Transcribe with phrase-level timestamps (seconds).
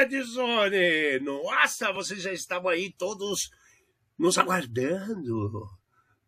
[0.00, 1.20] galera do Red Zone!
[1.20, 3.50] Nossa, vocês já estavam aí todos
[4.18, 5.68] nos aguardando.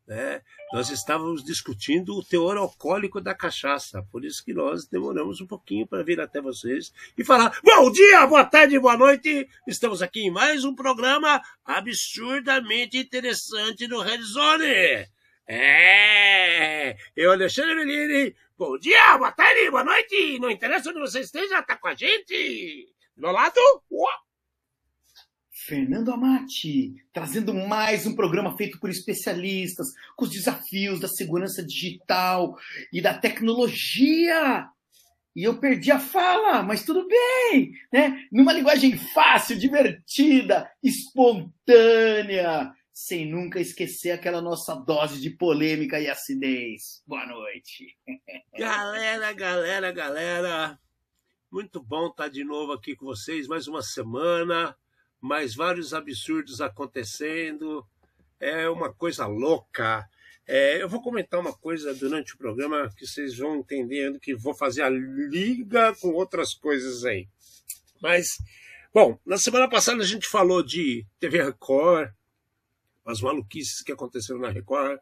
[0.07, 0.43] Né?
[0.73, 5.87] Nós estávamos discutindo o teor alcoólico da cachaça, por isso que nós demoramos um pouquinho
[5.87, 9.49] para vir até vocês e falar: bom dia, boa tarde, boa noite.
[9.67, 15.07] Estamos aqui em mais um programa absurdamente interessante do Red Zone.
[15.47, 20.39] É, eu, Alexandre Melini, bom dia, boa tarde, boa noite.
[20.41, 22.93] Não interessa onde você esteja, tá com a gente.
[23.23, 24.09] Do meu lado, uau.
[25.49, 32.59] Fernando Amati, trazendo mais um programa feito por especialistas, com os desafios da segurança digital
[32.93, 34.67] e da tecnologia.
[35.37, 38.27] E eu perdi a fala, mas tudo bem, né?
[38.33, 47.05] Numa linguagem fácil, divertida, espontânea, sem nunca esquecer aquela nossa dose de polêmica e acidez.
[47.07, 47.97] Boa noite.
[48.59, 50.79] Galera, galera, galera,
[51.53, 54.75] muito bom estar de novo aqui com vocês, mais uma semana
[55.21, 57.87] mais vários absurdos acontecendo.
[58.41, 60.09] É uma coisa louca.
[60.45, 64.53] É, eu vou comentar uma coisa durante o programa que vocês vão entendendo que vou
[64.53, 67.29] fazer a liga com outras coisas aí.
[68.01, 68.39] Mas,
[68.93, 72.11] bom, na semana passada a gente falou de TV Record,
[73.05, 74.99] as maluquices que aconteceram na Record.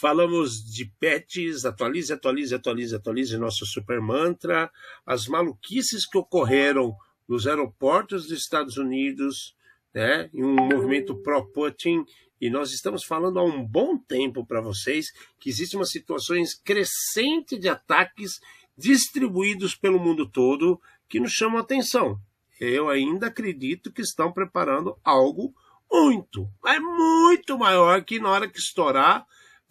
[0.00, 4.68] Falamos de pets, atualize, atualize, atualize, atualize nosso super mantra,
[5.06, 6.96] as maluquices que ocorreram
[7.28, 9.54] nos aeroportos dos Estados Unidos,
[9.94, 12.04] né, em um movimento pró-Putin,
[12.40, 15.06] e nós estamos falando há um bom tempo para vocês
[15.38, 18.40] que existe uma situação crescente de ataques
[18.76, 22.18] distribuídos pelo mundo todo que nos chamam a atenção.
[22.58, 25.54] Eu ainda acredito que estão preparando algo
[25.88, 29.24] muito, mas muito maior que na hora que estourar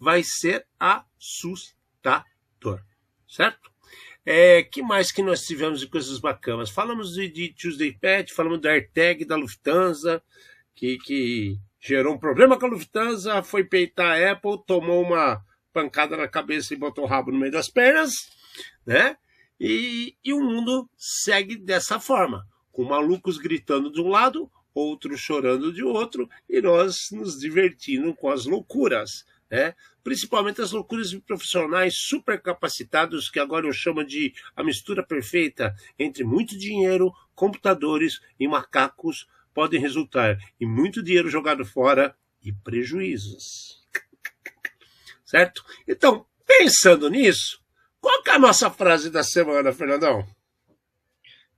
[0.04, 1.72] vai ser assustador,
[3.26, 3.72] certo?
[4.26, 6.68] É, que mais que nós tivemos de coisas bacanas?
[6.70, 10.22] Falamos de, de Tuesday Pet, falamos da AirTag da Lufthansa,
[10.74, 16.16] que, que gerou um problema com a Lufthansa, foi peitar a Apple, tomou uma pancada
[16.16, 18.12] na cabeça e botou o rabo no meio das pernas,
[18.86, 19.16] né?
[19.58, 25.72] E, e o mundo segue dessa forma, com malucos gritando de um lado, outros chorando
[25.72, 29.72] de outro, e nós nos divertindo com as loucuras né?
[30.02, 35.72] principalmente as loucuras de profissionais super capacitados, que agora eu chamo de a mistura perfeita
[35.96, 43.80] entre muito dinheiro, computadores e macacos, podem resultar em muito dinheiro jogado fora e prejuízos.
[45.24, 45.64] Certo?
[45.86, 47.62] Então, pensando nisso,
[48.00, 50.26] qual é a nossa frase da semana, Fernandão?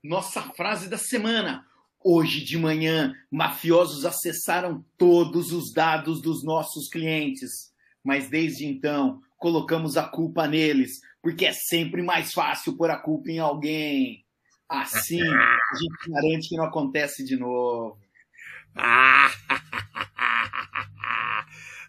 [0.04, 1.66] Nossa frase da semana.
[2.04, 7.74] Hoje de manhã, mafiosos acessaram todos os dados dos nossos clientes
[8.06, 13.30] mas desde então colocamos a culpa neles, porque é sempre mais fácil pôr a culpa
[13.30, 14.24] em alguém.
[14.68, 17.98] Assim, a gente garante que não acontece de novo.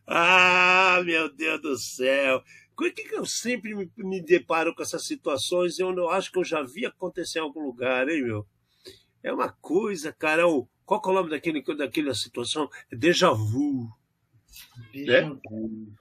[0.09, 2.41] Ah, meu Deus do céu!
[2.77, 5.77] Por que, que eu sempre me, deparo com essas situações?
[5.79, 8.47] Eu não acho que eu já vi acontecer em algum lugar, hein, meu?
[9.21, 10.43] É uma coisa, cara.
[10.85, 12.69] qual é o nome daquele, daquela situação?
[12.89, 13.91] É déjà vu.
[14.93, 15.37] Déjà né?
[15.49, 15.93] vu.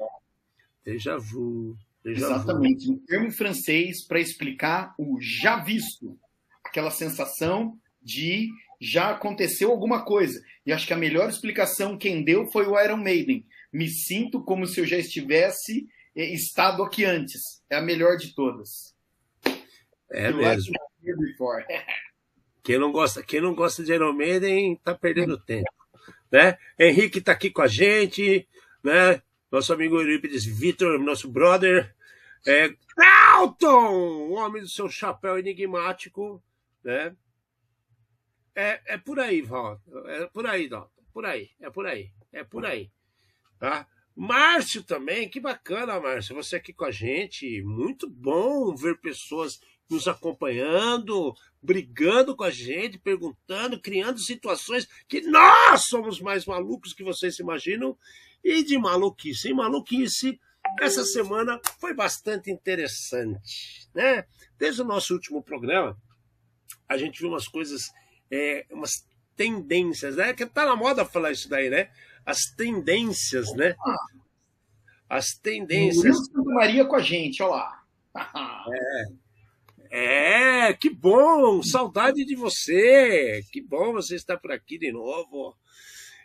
[0.84, 1.76] Déjà vu.
[2.04, 2.86] Déjà Exatamente.
[2.86, 2.94] Vu.
[2.94, 6.18] Um termo em francês para explicar o já visto.
[6.64, 8.48] Aquela sensação de
[8.80, 10.40] já aconteceu alguma coisa.
[10.64, 13.46] E acho que a melhor explicação quem deu foi o Iron Maiden.
[13.72, 17.62] Me sinto como se eu já estivesse eh, estado aqui antes.
[17.70, 18.94] É a melhor de todas.
[20.10, 20.74] É mesmo.
[22.62, 25.70] Quem não gosta, quem não gosta de Iron Maiden tá perdendo tempo,
[26.30, 26.58] né?
[26.78, 28.46] Henrique tá aqui com a gente,
[28.82, 29.22] né?
[29.50, 31.94] Nosso amigo Eurípides Vitor, nosso brother.
[32.46, 32.74] É,
[33.38, 36.42] o homem do seu chapéu enigmático,
[36.82, 37.14] né?
[38.54, 39.80] É, é por aí, Val.
[40.06, 41.02] É por aí, Dalton.
[41.12, 42.90] Por aí, é por aí, é por aí.
[43.58, 43.86] Tá?
[44.14, 47.62] Márcio também, que bacana, Márcio, você aqui com a gente.
[47.62, 55.86] Muito bom ver pessoas nos acompanhando, brigando com a gente, perguntando, criando situações que nós
[55.86, 57.96] somos mais malucos que vocês imaginam
[58.42, 60.40] e de maluquice em maluquice,
[60.80, 63.88] essa semana foi bastante interessante.
[63.94, 64.24] Né?
[64.58, 65.96] Desde o nosso último programa,
[66.88, 67.90] a gente viu umas coisas,
[68.30, 69.06] é, umas
[69.36, 70.32] tendências, né?
[70.32, 71.90] Que tá na moda falar isso daí, né?
[72.24, 73.76] As tendências, né?
[75.08, 76.16] As tendências.
[76.16, 77.84] Santa Maria com a gente, olha lá.
[78.72, 79.25] é.
[79.90, 81.62] É, que bom!
[81.62, 83.42] Saudade de você!
[83.52, 85.56] Que bom você estar por aqui de novo.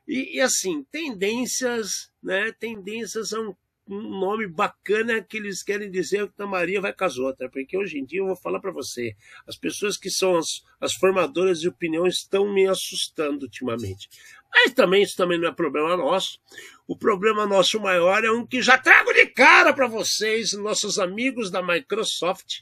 [0.07, 2.51] E, e, assim, tendências, né?
[2.59, 3.55] Tendências são
[3.87, 7.77] um nome bacana que eles querem dizer que a Maria vai com as outras, porque
[7.77, 9.15] hoje em dia eu vou falar para você,
[9.45, 14.07] as pessoas que são as, as formadoras de opinião estão me assustando ultimamente.
[14.53, 16.39] Mas também isso também não é problema nosso.
[16.87, 21.49] O problema nosso maior é um que já trago de cara para vocês, nossos amigos
[21.49, 22.61] da Microsoft,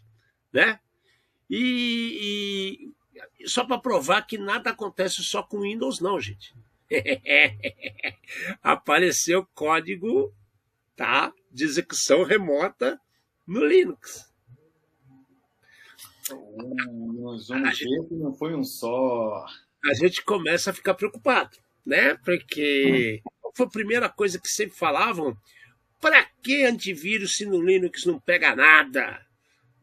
[0.54, 0.80] né?
[1.50, 2.92] E,
[3.40, 6.54] e só para provar que nada acontece só com Windows, não, gente.
[8.62, 10.34] Apareceu código
[10.96, 13.00] tá, de execução remota
[13.48, 14.30] no Linux.
[16.30, 19.46] nós vamos ver que não foi um só.
[19.86, 22.16] A gente começa a ficar preocupado, né?
[22.16, 23.24] Porque
[23.56, 25.36] foi a primeira coisa que sempre falavam.
[26.00, 29.26] Para que antivírus se no Linux não pega nada?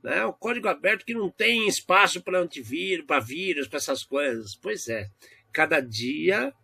[0.06, 0.24] Né?
[0.24, 4.54] O código aberto que não tem espaço para antivírus, para vírus, para essas coisas.
[4.54, 5.10] Pois é,
[5.52, 6.54] cada dia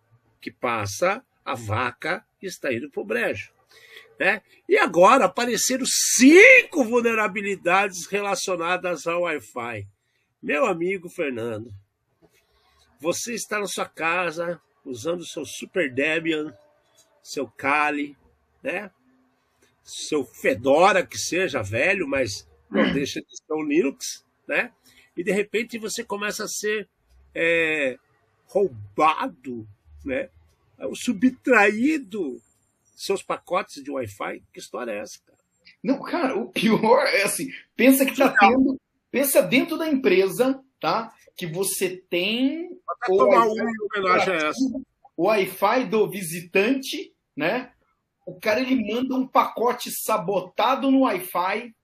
[0.41, 3.53] que passa, a vaca está indo para o brejo.
[4.17, 4.43] Né?
[4.69, 9.89] E agora apareceram cinco vulnerabilidades relacionadas ao Wi-Fi.
[10.41, 11.75] Meu amigo Fernando,
[13.01, 16.57] você está na sua casa usando seu Super Debian,
[17.21, 18.17] seu Kali,
[18.63, 18.89] né?
[19.83, 22.93] seu Fedora, que seja velho, mas não hum.
[22.93, 24.73] deixa de ser um Linux, né?
[25.17, 26.89] E de repente você começa a ser
[27.35, 27.99] é,
[28.47, 29.67] roubado,
[30.05, 30.29] né?
[30.95, 32.41] subtraído
[32.97, 34.43] seus pacotes de Wi-Fi?
[34.53, 35.39] Que história é essa, cara?
[35.83, 38.81] Não, cara, o pior é assim, pensa que tá tendo,
[39.11, 41.13] pensa dentro da empresa, tá?
[41.37, 42.71] Que você tem
[43.09, 44.53] o Wi-Fi,
[45.17, 47.73] o Wi-Fi do visitante, né?
[48.27, 51.75] O cara ele manda um pacote sabotado no Wi-Fi,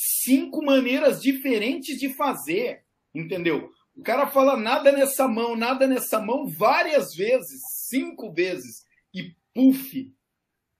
[0.00, 3.72] cinco maneiras diferentes de fazer, entendeu?
[3.96, 10.14] O cara fala nada nessa mão, nada nessa mão várias vezes, cinco vezes, e puf,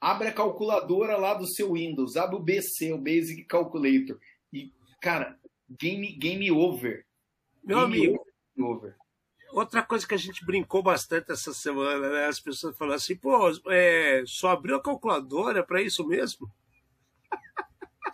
[0.00, 4.20] abre a calculadora lá do seu Windows, abre o BC, o Basic Calculator,
[4.52, 5.36] e, cara,
[5.68, 7.04] game, game over.
[7.64, 8.24] Meu game amigo,
[8.56, 8.94] over.
[9.50, 12.26] outra coisa que a gente brincou bastante essa semana, né?
[12.26, 16.48] As pessoas falam assim, pô, é, só abriu a calculadora para isso mesmo?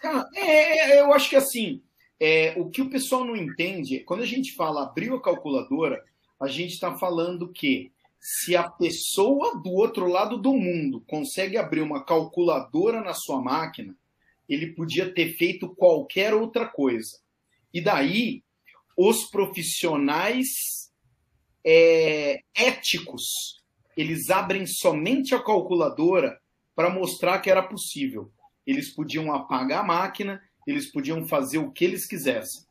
[0.05, 1.81] Cara, é, é, eu acho que assim,
[2.21, 6.05] é, o que o pessoal não entende, quando a gente fala abriu a calculadora,
[6.39, 7.91] a gente está falando que
[8.21, 13.97] se a pessoa do outro lado do mundo consegue abrir uma calculadora na sua máquina,
[14.47, 17.19] ele podia ter feito qualquer outra coisa.
[17.73, 18.43] E daí,
[18.99, 20.93] os profissionais
[21.65, 23.63] é, éticos,
[23.97, 26.39] eles abrem somente a calculadora
[26.77, 28.31] para mostrar que era possível.
[28.67, 32.65] Eles podiam apagar a máquina, eles podiam fazer o que eles quisessem.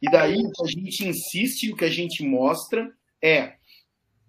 [0.00, 2.92] E daí o que a gente insiste, o que a gente mostra
[3.22, 3.54] é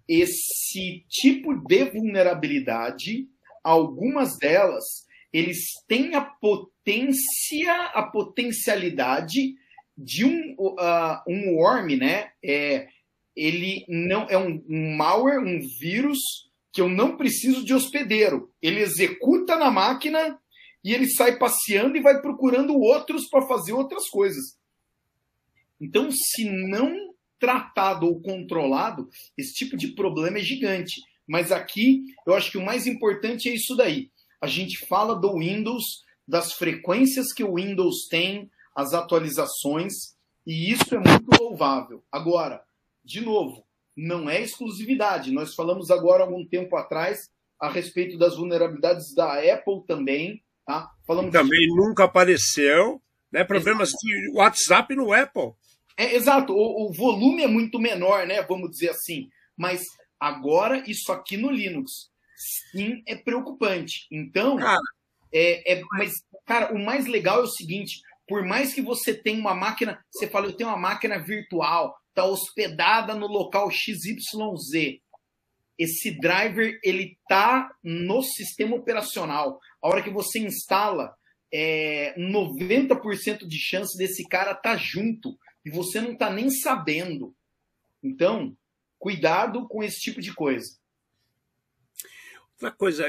[0.08, 3.28] esse tipo de vulnerabilidade,
[3.62, 9.54] algumas delas, eles têm a potência, a potencialidade
[9.96, 12.30] de um, uh, um worm, né?
[12.42, 12.88] É,
[13.36, 16.47] ele não é um, um malware, um vírus
[16.78, 18.52] que eu não preciso de hospedeiro.
[18.62, 20.38] Ele executa na máquina
[20.84, 24.56] e ele sai passeando e vai procurando outros para fazer outras coisas.
[25.80, 26.94] Então, se não
[27.36, 31.00] tratado ou controlado, esse tipo de problema é gigante.
[31.26, 34.08] Mas aqui, eu acho que o mais importante é isso daí.
[34.40, 35.82] A gente fala do Windows,
[36.28, 39.94] das frequências que o Windows tem, as atualizações,
[40.46, 42.04] e isso é muito louvável.
[42.12, 42.62] Agora,
[43.04, 43.66] de novo,
[43.98, 45.32] não é exclusividade.
[45.32, 47.28] Nós falamos agora, algum tempo atrás,
[47.60, 50.40] a respeito das vulnerabilidades da Apple também.
[50.64, 50.88] Tá?
[51.04, 53.02] Falamos também nunca apareceu.
[53.32, 53.42] Né?
[53.42, 53.98] Problemas Exato.
[54.04, 55.52] de WhatsApp no Apple.
[55.96, 58.40] É, exato, o, o, volume é muito menor, né?
[58.42, 59.28] Vamos dizer assim.
[59.56, 59.84] Mas
[60.20, 62.08] agora, isso aqui no Linux,
[62.70, 64.06] sim, é preocupante.
[64.12, 64.78] Então, cara,
[65.34, 69.40] é, é, mas, cara, o mais legal é o seguinte: por mais que você tenha
[69.40, 75.00] uma máquina, você fala, eu tenho uma máquina virtual, está hospedada no local XYZ.
[75.78, 79.60] Esse driver ele tá no sistema operacional.
[79.80, 81.16] A hora que você instala,
[81.52, 87.34] é 90% de chance desse cara estar tá junto e você não está nem sabendo.
[88.02, 88.56] Então,
[88.98, 90.78] cuidado com esse tipo de coisa.
[92.52, 93.04] Outra coisa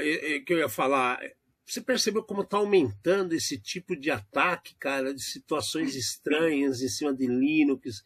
[0.45, 1.19] que eu ia falar,
[1.65, 7.13] você percebeu como está aumentando esse tipo de ataque, cara, de situações estranhas em cima
[7.13, 8.03] de Linux?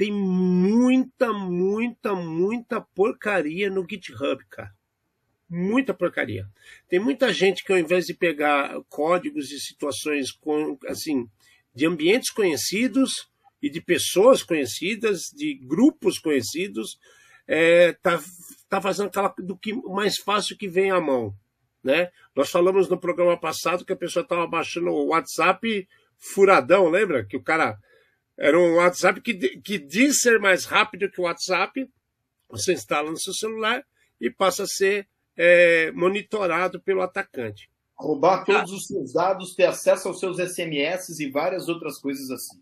[0.00, 4.72] Tem muita, muita, muita porcaria no GitHub, cara.
[5.46, 6.48] Muita porcaria.
[6.88, 11.28] Tem muita gente que ao invés de pegar códigos de situações com, assim,
[11.74, 13.30] de ambientes conhecidos,
[13.60, 16.98] e de pessoas conhecidas, de grupos conhecidos,
[17.46, 18.18] é, tá,
[18.70, 21.34] tá fazendo aquela do que mais fácil que vem à mão.
[21.84, 22.10] Né?
[22.34, 27.22] Nós falamos no programa passado que a pessoa estava baixando o WhatsApp furadão, lembra?
[27.22, 27.78] Que o cara
[28.40, 31.86] era um WhatsApp que, que diz ser mais rápido que o WhatsApp.
[32.48, 33.84] Você instala no seu celular
[34.18, 35.06] e passa a ser
[35.36, 37.70] é, monitorado pelo atacante.
[37.94, 38.74] Roubar todos ah.
[38.74, 42.58] os seus dados, ter acesso aos seus SMS e várias outras coisas assim.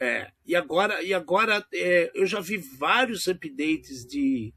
[0.00, 4.52] É, e agora, e agora é, eu já vi vários updates de,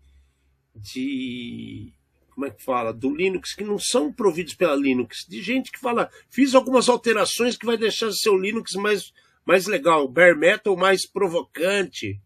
[0.73, 1.93] de
[2.35, 5.79] como é que fala, do Linux, que não são providos pela Linux, de gente que
[5.79, 9.13] fala, fiz algumas alterações que vai deixar o seu Linux mais,
[9.45, 12.19] mais legal, bare metal mais provocante.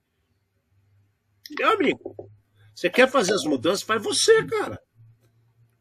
[1.58, 2.16] Meu amigo,
[2.74, 4.82] você quer fazer as mudanças, faz você, cara.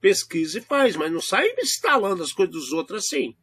[0.00, 3.36] Pesquisa e faz, mas não sai instalando as coisas dos outros assim.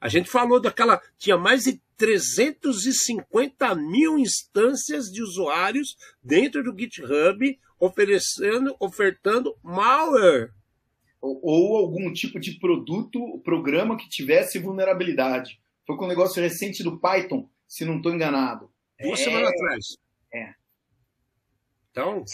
[0.00, 1.00] A gente falou daquela.
[1.18, 10.52] Tinha mais de 350 mil instâncias de usuários dentro do GitHub oferecendo, ofertando malware.
[11.20, 15.60] Ou, ou algum tipo de produto, programa que tivesse vulnerabilidade.
[15.90, 18.70] Foi com um negócio recente do Python, se não estou enganado.
[19.02, 19.24] Duas é...
[19.24, 19.96] semanas atrás.
[20.32, 20.54] É.
[21.90, 22.24] Então.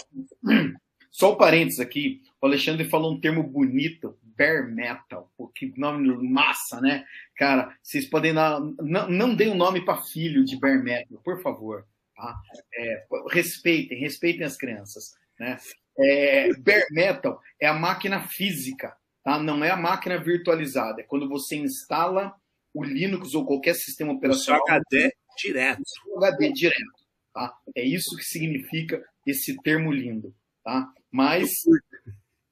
[1.11, 2.21] Só o parênteses aqui.
[2.39, 5.33] O Alexandre falou um termo bonito, bare metal.
[5.39, 7.07] Pô, que nome massa, né?
[7.35, 8.61] Cara, vocês podem dar.
[8.61, 11.87] Não, não deem um nome para filho de bare metal, por favor.
[12.15, 12.39] Tá?
[12.75, 15.17] É, respeitem, respeitem as crianças.
[15.41, 15.57] Né?
[15.99, 18.95] É, bare metal é a máquina física,
[19.25, 19.39] tá?
[19.39, 21.01] não é a máquina virtualizada.
[21.01, 22.37] É quando você instala
[22.77, 24.61] o Linux ou qualquer sistema operacional.
[24.61, 25.83] O HD direto.
[26.09, 27.07] O HD direto.
[27.33, 27.57] Tá?
[27.75, 30.35] É isso que significa esse termo lindo.
[30.63, 30.87] Tá?
[31.11, 31.51] Mas.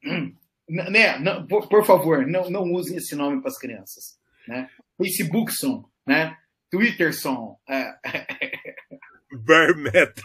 [0.02, 0.34] Hum,
[0.66, 4.18] né, não, por, por, favor, não, não usem esse nome para as crianças.
[4.48, 4.70] Né?
[4.96, 6.36] Facebook são, né?
[6.70, 7.58] Twitter são.
[7.68, 7.94] É...
[9.44, 10.24] Bare metal.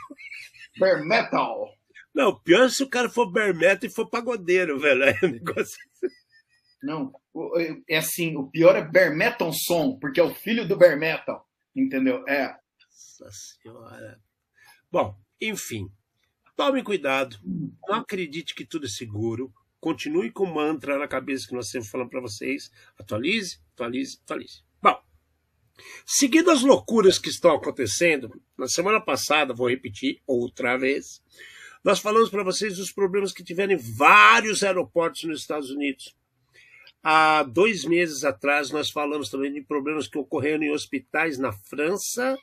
[0.77, 1.74] Bare metal.
[2.15, 5.03] Não, pior é se o cara for bare metal e for pagodeiro, velho.
[5.03, 5.77] É um negócio...
[6.82, 7.13] Não,
[7.88, 11.48] é assim, o pior é bare metal som, porque é o filho do bare metal,
[11.75, 12.24] entendeu?
[12.27, 12.55] É.
[13.19, 14.22] Nossa senhora.
[14.91, 15.91] Bom, enfim,
[16.55, 17.38] tome cuidado,
[17.88, 21.89] não acredite que tudo é seguro, continue com o mantra na cabeça que nós sempre
[21.89, 24.63] falamos para vocês, atualize, atualize, atualize.
[24.81, 25.00] Bom,
[26.05, 31.22] seguindo as loucuras que estão acontecendo, na semana passada, vou repetir outra vez,
[31.84, 36.13] nós falamos para vocês dos problemas que tiveram em vários aeroportos nos Estados Unidos.
[37.01, 42.38] Há dois meses atrás, nós falamos também de problemas que ocorreram em hospitais na França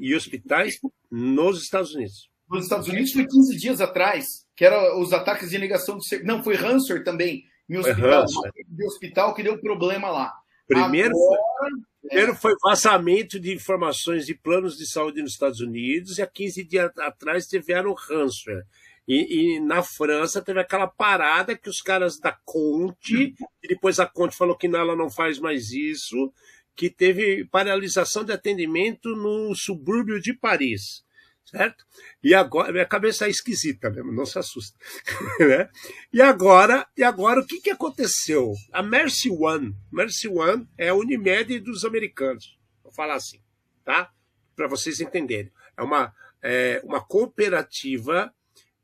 [0.00, 0.78] e hospitais
[1.10, 2.30] nos Estados Unidos.
[2.48, 6.22] Nos Estados Unidos foi 15 dias atrás, que eram os ataques de negação de.
[6.24, 8.26] Não, foi ransomware também, em hospital.
[8.68, 10.32] De hospital que deu problema lá.
[10.66, 11.70] Primeiro, Agora,
[12.02, 16.64] primeiro foi vazamento de informações de planos de saúde nos Estados Unidos e há 15
[16.64, 18.64] dias atrás tiveram ransomware.
[19.06, 24.06] E, e, na França teve aquela parada que os caras da Conte, e depois a
[24.06, 26.32] Conte falou que ela não faz mais isso,
[26.76, 31.04] que teve paralisação de atendimento no subúrbio de Paris
[31.52, 31.84] certo?
[32.22, 34.78] E agora, minha cabeça é esquisita mesmo, não se assusta.
[35.38, 35.68] né?
[36.12, 38.54] E agora, e agora o que, que aconteceu?
[38.72, 43.40] A Mercy One, Mercy One é a Unimed dos americanos, vou falar assim,
[43.84, 44.10] tá?
[44.56, 45.52] Para vocês entenderem.
[45.76, 48.32] É uma, é uma cooperativa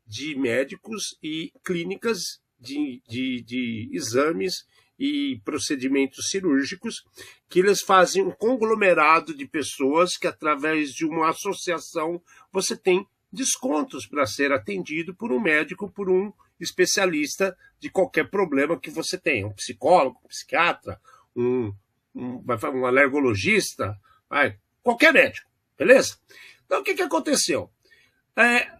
[0.09, 4.65] de médicos e clínicas de, de, de exames
[4.97, 7.05] e procedimentos cirúrgicos,
[7.47, 14.07] que eles fazem um conglomerado de pessoas que, através de uma associação, você tem descontos
[14.07, 19.47] para ser atendido por um médico, por um especialista de qualquer problema que você tenha,
[19.47, 20.99] um psicólogo, um psiquiatra,
[21.35, 21.71] um,
[22.13, 23.95] um, um alergologista,
[24.83, 25.47] qualquer médico,
[25.77, 26.17] beleza?
[26.65, 27.71] Então, o que, que aconteceu?
[28.35, 28.78] É,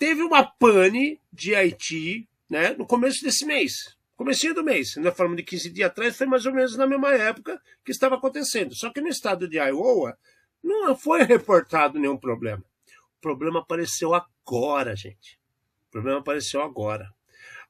[0.00, 4.96] teve uma pane de Haiti né, no começo desse mês comecinho do mês.
[4.96, 8.16] Nós falamos de 15 dias atrás, foi mais ou menos na mesma época que estava
[8.16, 8.74] acontecendo.
[8.74, 10.14] Só que no estado de Iowa
[10.62, 12.62] não foi reportado nenhum problema.
[13.16, 15.40] O problema apareceu agora, gente.
[15.88, 17.10] O problema apareceu agora.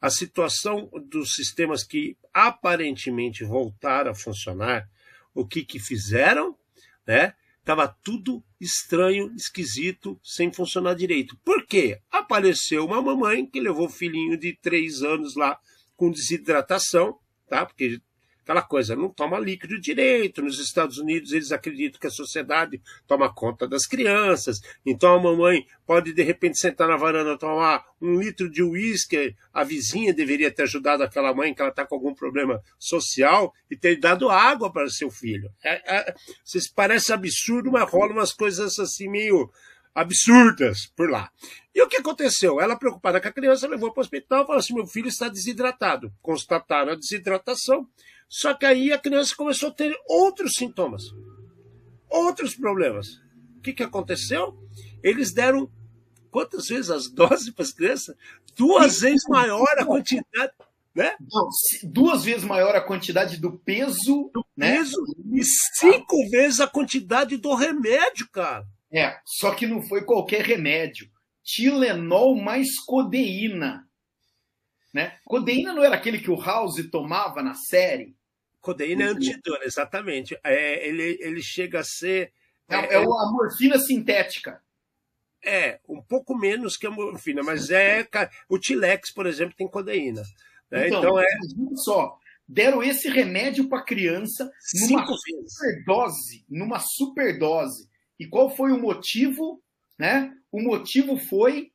[0.00, 4.90] A situação dos sistemas que aparentemente voltaram a funcionar,
[5.32, 6.58] o que, que fizeram?
[7.06, 7.32] Né?
[7.70, 11.38] Tava tudo estranho, esquisito, sem funcionar direito.
[11.44, 12.00] Por quê?
[12.10, 15.56] Apareceu uma mamãe que levou o filhinho de três anos lá
[15.94, 17.16] com desidratação,
[17.48, 17.64] tá?
[17.64, 18.00] Porque
[18.50, 20.42] aquela coisa, não toma líquido direito.
[20.42, 24.60] Nos Estados Unidos, eles acreditam que a sociedade toma conta das crianças.
[24.84, 29.36] Então a mamãe pode, de repente, sentar na varanda tomar um litro de uísque.
[29.54, 33.76] A vizinha deveria ter ajudado aquela mãe que ela está com algum problema social e
[33.76, 35.50] ter dado água para seu filho.
[35.62, 36.14] É, é,
[36.74, 39.48] parece absurdo, mas rola umas coisas assim meio
[39.94, 41.30] absurdas por lá.
[41.74, 42.60] E o que aconteceu?
[42.60, 45.28] Ela, preocupada com a criança, levou para o hospital e falou assim: meu filho está
[45.28, 46.12] desidratado.
[46.22, 47.86] Constataram a desidratação.
[48.28, 51.02] Só que aí a criança começou a ter outros sintomas,
[52.08, 53.16] outros problemas.
[53.56, 54.56] O que, que aconteceu?
[55.02, 55.70] Eles deram
[56.30, 58.16] quantas vezes as doses para as crianças?
[58.56, 60.52] Duas vezes maior a quantidade.
[60.92, 61.14] Né?
[61.84, 64.76] duas vezes maior a quantidade do peso, do né?
[64.76, 65.00] peso
[65.32, 65.40] e
[65.78, 68.66] cinco vezes a quantidade do remédio, cara.
[68.92, 71.08] É, só que não foi qualquer remédio.
[71.42, 73.88] Tilenol mais codeína.
[74.92, 75.16] Né?
[75.24, 78.16] Codeína não era aquele que o House tomava na série?
[78.60, 80.38] Codeína é antidor, exatamente.
[80.44, 82.32] É, ele, ele chega a ser.
[82.68, 84.62] É, é, é a morfina sintética.
[85.42, 88.06] É, um pouco menos que a morfina, mas é.
[88.48, 90.22] O Tilex, por exemplo, tem codeína.
[90.70, 90.88] Né?
[90.88, 91.26] Então, então é.
[91.76, 97.88] só, deram esse remédio para a criança numa superdose, numa superdose.
[98.20, 99.62] E qual foi o motivo?
[99.98, 100.30] Né?
[100.52, 101.72] O motivo foi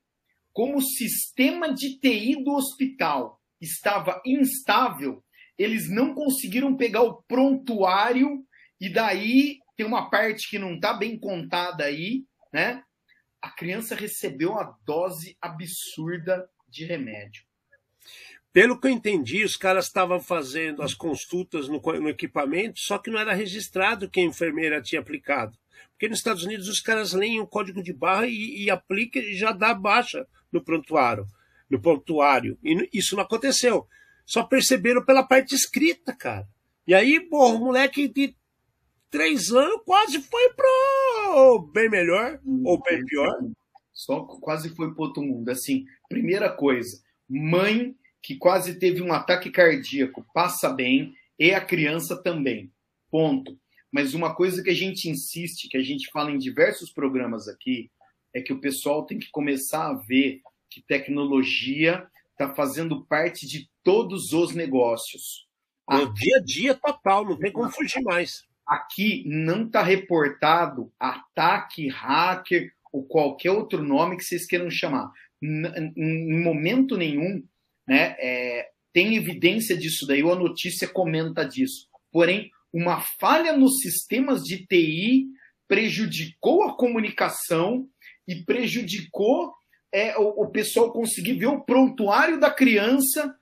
[0.53, 5.21] como o sistema de TI do hospital estava instável,
[5.57, 8.45] eles não conseguiram pegar o prontuário
[8.79, 12.23] e daí tem uma parte que não está bem contada aí,
[12.53, 12.81] né?
[13.41, 17.43] A criança recebeu uma dose absurda de remédio.
[18.53, 23.11] Pelo que eu entendi, os caras estavam fazendo as consultas no, no, equipamento, só que
[23.11, 25.57] não era registrado que a enfermeira tinha aplicado.
[25.91, 29.35] Porque nos Estados Unidos os caras leem o código de barra e, e aplicam e
[29.35, 31.25] já dá baixa no prontuário.
[31.69, 32.57] No prontuário.
[32.63, 33.87] E isso não aconteceu.
[34.25, 36.47] Só perceberam pela parte escrita, cara.
[36.87, 38.35] E aí, pô, o moleque de
[39.09, 43.33] três anos quase foi pro bem melhor ou bem pior.
[43.93, 45.49] Só quase foi pro outro mundo.
[45.49, 52.15] Assim, primeira coisa, mãe que quase teve um ataque cardíaco, passa bem, e a criança
[52.15, 52.71] também.
[53.11, 53.55] Ponto.
[53.95, 57.89] Mas uma coisa que a gente insiste, que a gente fala em diversos programas aqui,
[58.33, 63.69] é que o pessoal tem que começar a ver que tecnologia está fazendo parte de
[63.81, 65.47] todos os negócios.
[65.89, 68.43] No dia a dia total, não tem como fugir mais.
[68.67, 75.09] Aqui não está reportado ataque, hacker ou qualquer outro nome que vocês queiram chamar.
[75.41, 77.41] Em momento nenhum
[77.87, 78.15] né?
[78.19, 81.87] É, tem evidência disso daí, ou a notícia comenta disso.
[82.11, 85.27] Porém, uma falha nos sistemas de TI
[85.67, 87.87] prejudicou a comunicação
[88.27, 89.53] e prejudicou
[89.91, 93.35] é, o, o pessoal conseguir ver o prontuário da criança.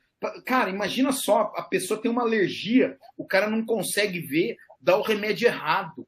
[0.46, 5.02] Cara, imagina só, a pessoa tem uma alergia, o cara não consegue ver, dá o
[5.02, 6.08] remédio errado.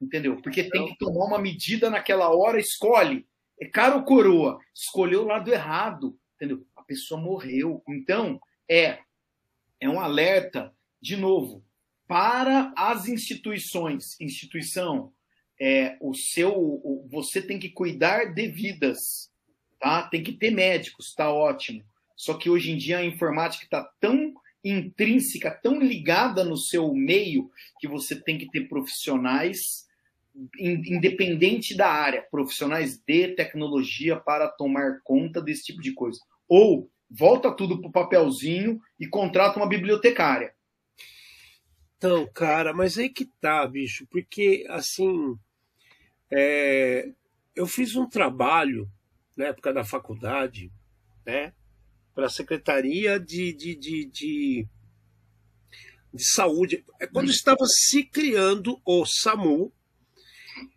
[0.00, 0.40] Entendeu?
[0.42, 3.26] Porque tem que tomar uma medida naquela hora, escolhe.
[3.60, 4.58] É caro ou coroa?
[4.74, 6.18] Escolheu o lado errado.
[6.34, 6.66] Entendeu?
[6.76, 7.82] a pessoa morreu.
[7.88, 8.98] Então, é,
[9.80, 11.64] é um alerta, de novo,
[12.06, 14.18] para as instituições.
[14.20, 15.12] Instituição,
[15.60, 19.30] é, o seu, o, você tem que cuidar de vidas,
[19.80, 20.02] tá?
[20.02, 21.82] Tem que ter médicos, tá ótimo.
[22.16, 27.50] Só que hoje em dia a informática está tão intrínseca, tão ligada no seu meio,
[27.78, 29.84] que você tem que ter profissionais
[30.58, 36.18] independente da área, profissionais de tecnologia para tomar conta desse tipo de coisa.
[36.48, 40.52] Ou volta tudo pro papelzinho e contrata uma bibliotecária.
[42.04, 45.38] Então, cara, mas aí que tá, bicho, porque assim,
[46.30, 47.10] é,
[47.56, 48.86] eu fiz um trabalho
[49.34, 50.70] na época da faculdade,
[51.24, 51.54] né,
[52.14, 54.68] para a Secretaria de, de, de, de,
[56.12, 56.84] de Saúde.
[57.00, 59.72] É quando estava se criando o SAMU,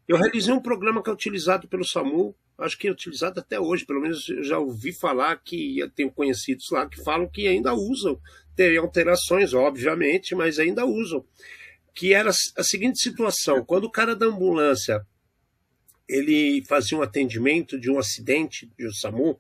[0.08, 3.86] eu realizei um programa que é utilizado pelo SAMU acho que é utilizado até hoje,
[3.86, 8.20] pelo menos eu já ouvi falar que tenho conhecidos lá que falam que ainda usam,
[8.56, 11.24] tem alterações, obviamente, mas ainda usam.
[11.94, 15.06] Que era a seguinte situação: quando o cara da ambulância
[16.08, 19.40] ele fazia um atendimento de um acidente de um SAMU,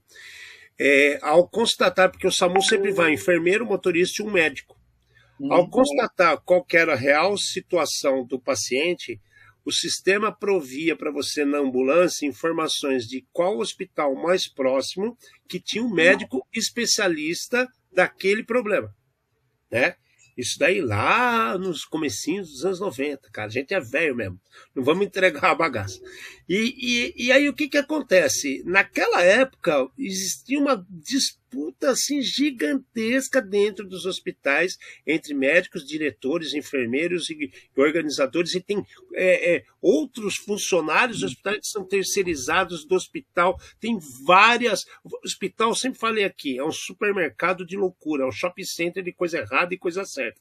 [0.79, 4.77] é, ao constatar, porque o SAMU sempre vai enfermeiro, motorista e um médico.
[5.49, 5.69] Ao uhum.
[5.69, 9.21] constatar qual era a real situação do paciente,
[9.67, 15.83] o sistema provia para você na ambulância informações de qual hospital mais próximo que tinha
[15.83, 18.95] um médico especialista daquele problema,
[19.69, 19.95] né?
[20.37, 23.47] Isso daí lá nos comecinhos dos anos 90, cara.
[23.47, 24.39] A gente é velho mesmo.
[24.73, 25.99] Não vamos entregar a bagaça.
[26.47, 28.63] E, e, e aí o que, que acontece?
[28.65, 37.51] Naquela época existia uma disputa assim, gigantesca dentro dos hospitais entre médicos, diretores, enfermeiros e,
[37.75, 38.55] organizadores.
[38.55, 43.59] E tem é, é, outros funcionários hospitais que são terceirizados do hospital.
[43.79, 44.85] Tem várias.
[45.03, 49.11] O hospital, sempre falei aqui, é um supermercado de loucura, é um shopping center de
[49.11, 50.39] coisa errada e coisa certa.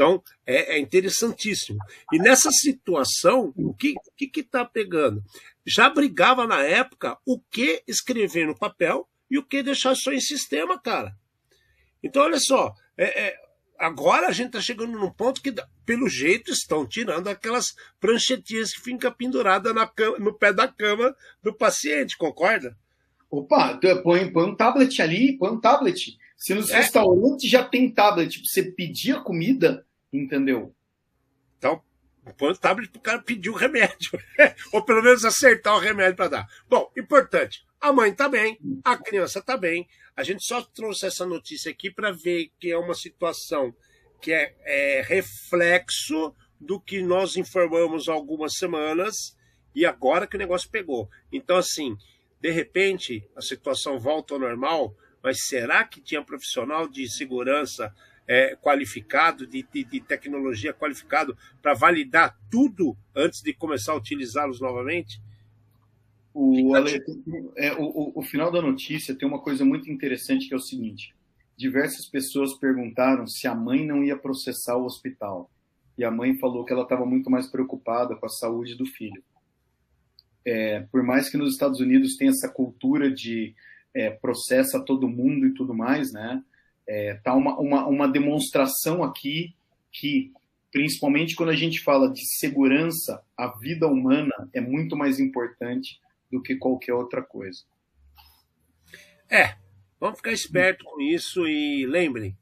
[0.00, 1.78] Então, é, é, interessantíssimo.
[2.10, 5.22] E nessa situação, o que está que que tá pegando?
[5.66, 10.18] já brigava na época o que escrever no papel e o que deixar só em
[10.18, 11.14] sistema, cara.
[12.02, 13.36] Então, olha só, é, é,
[13.78, 18.80] agora a gente está chegando num ponto que, pelo jeito, estão tirando aquelas pranchetinhas que
[18.80, 22.74] ficam penduradas na cama, no pé da cama do paciente, concorda?
[23.30, 26.18] Opa, põe, põe um tablet ali, põe um tablet.
[26.40, 26.78] Se nos é.
[26.78, 30.74] restaurantes já tem tablet, você pedir a comida, entendeu?
[31.58, 31.82] Então,
[32.36, 34.18] põe o tablet o cara pedir o remédio.
[34.72, 36.46] Ou pelo menos acertar o remédio para dar.
[36.68, 37.64] Bom, importante.
[37.80, 39.88] A mãe está bem, a criança está bem.
[40.14, 43.74] A gente só trouxe essa notícia aqui para ver que é uma situação
[44.20, 49.34] que é, é reflexo do que nós informamos há algumas semanas
[49.74, 51.08] e agora que o negócio pegou.
[51.32, 51.96] Então, assim,
[52.38, 57.94] de repente a situação volta ao normal, mas será que tinha profissional de segurança
[58.30, 64.60] é, qualificado, de, de, de tecnologia qualificado para validar tudo antes de começar a utilizá-los
[64.60, 65.20] novamente?
[66.32, 67.02] O, Ale,
[67.56, 71.12] é, o, o, final da notícia tem uma coisa muito interessante que é o seguinte:
[71.56, 75.50] diversas pessoas perguntaram se a mãe não ia processar o hospital.
[75.98, 79.24] E a mãe falou que ela estava muito mais preocupada com a saúde do filho.
[80.44, 83.56] É, por mais que nos Estados Unidos tenha essa cultura de
[83.92, 86.40] é, processa todo mundo e tudo mais, né?
[86.92, 89.54] É, tá uma, uma, uma demonstração aqui
[89.92, 90.32] que,
[90.72, 96.00] principalmente quando a gente fala de segurança, a vida humana é muito mais importante
[96.32, 97.60] do que qualquer outra coisa.
[99.30, 99.54] É,
[100.00, 102.36] vamos ficar esperto com isso e lembrem,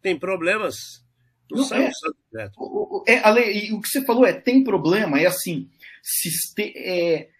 [0.00, 1.04] tem problemas,
[1.50, 1.90] não, não sai é,
[2.30, 2.54] direto.
[2.56, 5.68] O, é, Ale, o que você falou é, tem problema, é assim,
[6.00, 6.30] se,
[6.76, 7.30] é,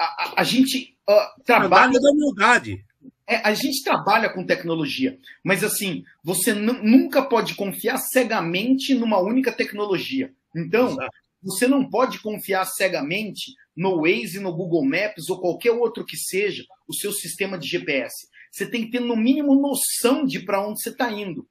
[0.00, 1.92] a, a, gente uh, trabalha...
[1.92, 2.84] da humildade.
[3.28, 9.50] É, a gente trabalha com tecnologia, mas assim, você nunca pode confiar cegamente numa única
[9.50, 10.32] tecnologia.
[10.54, 11.10] Então, Exato.
[11.42, 16.64] você não pode confiar cegamente no Waze, no Google Maps ou qualquer outro que seja
[16.88, 18.28] o seu sistema de GPS.
[18.50, 21.46] Você tem que ter, no mínimo, noção de para onde você está indo.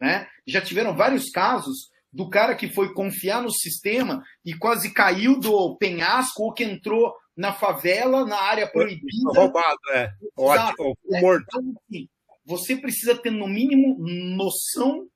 [0.00, 0.26] Né?
[0.46, 5.76] Já tiveram vários casos do cara que foi confiar no sistema e quase caiu do
[5.76, 9.30] penhasco ou que entrou na favela, na área proibida.
[9.34, 10.10] Roubado, é.
[10.36, 11.20] Ótimo, é.
[11.20, 11.44] morto.
[11.48, 12.08] Então, assim,
[12.44, 15.06] você precisa ter, no mínimo, noção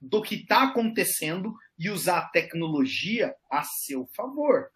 [0.00, 4.68] do que está acontecendo e usar a tecnologia a seu favor.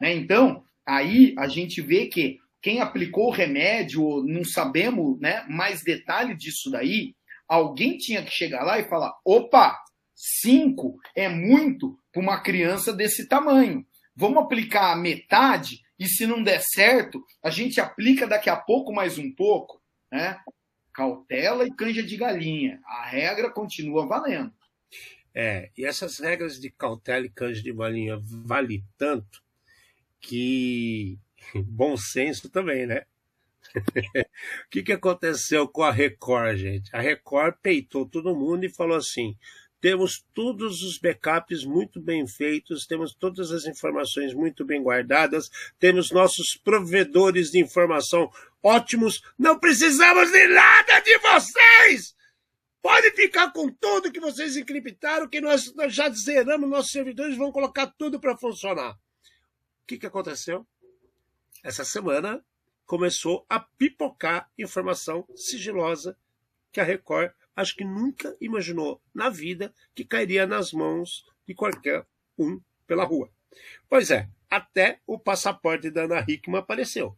[0.00, 0.14] Né?
[0.14, 6.36] Então, aí a gente vê que quem aplicou o remédio, não sabemos né, mais detalhe
[6.36, 7.14] disso daí,
[7.48, 9.78] alguém tinha que chegar lá e falar: opa,
[10.14, 13.86] cinco é muito para uma criança desse tamanho.
[14.14, 18.92] Vamos aplicar a metade e se não der certo, a gente aplica daqui a pouco
[18.92, 19.80] mais um pouco,
[20.12, 20.38] né?
[20.92, 22.80] Cautela e canja de galinha.
[22.84, 24.52] A regra continua valendo.
[25.34, 29.42] É, e essas regras de cautela e canja de galinha vale tanto
[30.20, 31.18] que
[31.66, 33.04] bom senso também, né?
[34.64, 36.94] o que, que aconteceu com a Record, gente?
[36.94, 39.36] A Record peitou todo mundo e falou assim:
[39.80, 46.10] temos todos os backups muito bem feitos, temos todas as informações muito bem guardadas, temos
[46.10, 48.30] nossos provedores de informação
[48.62, 52.14] ótimos, não precisamos de nada de vocês!
[52.82, 57.92] Pode ficar com tudo que vocês encriptaram, que nós, já zeramos nossos servidores, vão colocar
[57.98, 58.96] tudo para funcionar
[59.86, 60.66] que, que aconteceu?
[61.62, 62.44] Essa semana
[62.84, 66.18] começou a pipocar informação sigilosa
[66.72, 72.06] que a Record acho que nunca imaginou na vida que cairia nas mãos de qualquer
[72.38, 73.30] um pela rua.
[73.88, 77.08] Pois é, até o passaporte da Ana Hickman apareceu.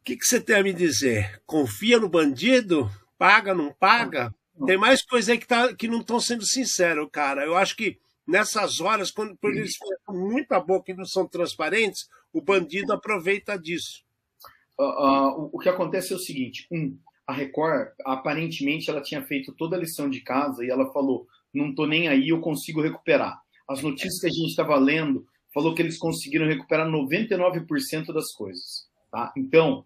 [0.00, 1.42] O que, que você tem a me dizer?
[1.46, 2.90] Confia no bandido?
[3.18, 4.34] Paga, não paga?
[4.66, 7.44] Tem mais coisa aí que, tá, que não estão sendo sinceros, cara.
[7.44, 12.40] Eu acho que nessas horas, quando eles fecham muita boca e não são transparentes, o
[12.40, 14.04] bandido aproveita disso.
[14.78, 16.98] Uh, uh, o que acontece é o seguinte: um,
[17.30, 21.74] a Record, aparentemente, ela tinha feito toda a lição de casa e ela falou: não
[21.74, 23.40] tô nem aí, eu consigo recuperar.
[23.68, 28.88] As notícias que a gente estava lendo falou que eles conseguiram recuperar 99% das coisas.
[29.10, 29.32] Tá?
[29.36, 29.84] Então,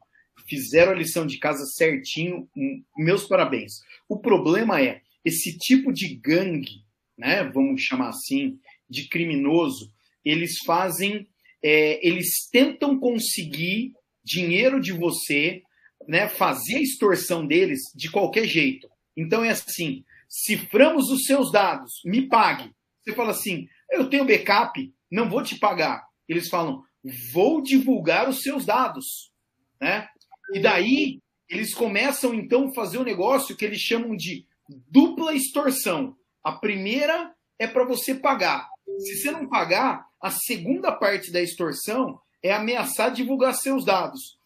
[0.48, 2.48] fizeram a lição de casa certinho,
[2.96, 3.80] meus parabéns.
[4.08, 6.84] O problema é, esse tipo de gangue
[7.16, 9.92] né, vamos chamar assim, de criminoso,
[10.24, 11.26] eles fazem,
[11.62, 13.92] é, eles tentam conseguir
[14.24, 15.62] dinheiro de você,
[16.06, 18.88] né, fazer a extorsão deles de qualquer jeito.
[19.16, 22.72] Então é assim: ciframos os seus dados, me pague.
[23.02, 26.06] Você fala assim: eu tenho backup, não vou te pagar.
[26.28, 26.82] Eles falam:
[27.32, 29.32] vou divulgar os seus dados,
[29.80, 30.08] né?
[30.52, 34.46] E daí eles começam então a fazer um negócio que eles chamam de
[34.90, 36.16] dupla extorsão.
[36.42, 38.68] A primeira é para você pagar.
[38.98, 44.38] Se você não pagar, a segunda parte da extorsão é ameaçar divulgar seus dados.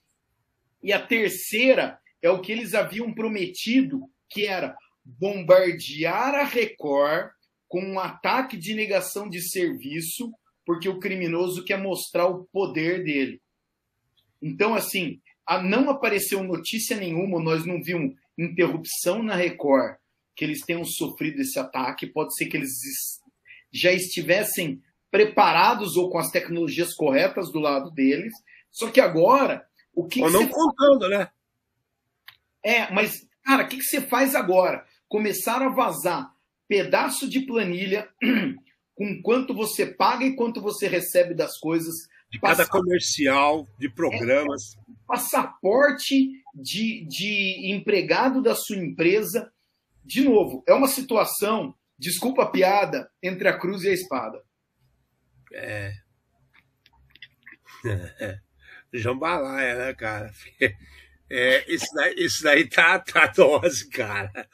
[0.82, 7.30] E a terceira é o que eles haviam prometido, que era bombardear a Record
[7.66, 10.32] com um ataque de negação de serviço,
[10.64, 13.40] porque o criminoso quer mostrar o poder dele.
[14.40, 15.20] Então, assim,
[15.64, 19.96] não apareceu notícia nenhuma, nós não vimos interrupção na Record
[20.36, 22.06] que eles tenham sofrido esse ataque.
[22.06, 22.70] Pode ser que eles
[23.72, 28.32] já estivessem preparados ou com as tecnologias corretas do lado deles.
[28.70, 29.66] Só que agora,
[29.98, 30.22] o que.
[30.22, 30.52] Ou não você...
[30.52, 31.28] contando, né?
[32.64, 34.86] É, mas, cara, o que, que você faz agora?
[35.08, 36.32] Começar a vazar
[36.68, 38.08] pedaço de planilha
[38.94, 41.94] com quanto você paga e quanto você recebe das coisas.
[42.30, 44.76] De cada comercial, de programas.
[44.76, 49.50] É, passaporte de, de empregado da sua empresa.
[50.04, 54.40] De novo, é uma situação, desculpa a piada, entre a cruz e a espada.
[55.52, 55.92] É.
[58.92, 60.32] Jambalaya, né, cara?
[61.30, 64.48] É, isso, daí, isso daí tá, tá dose, cara.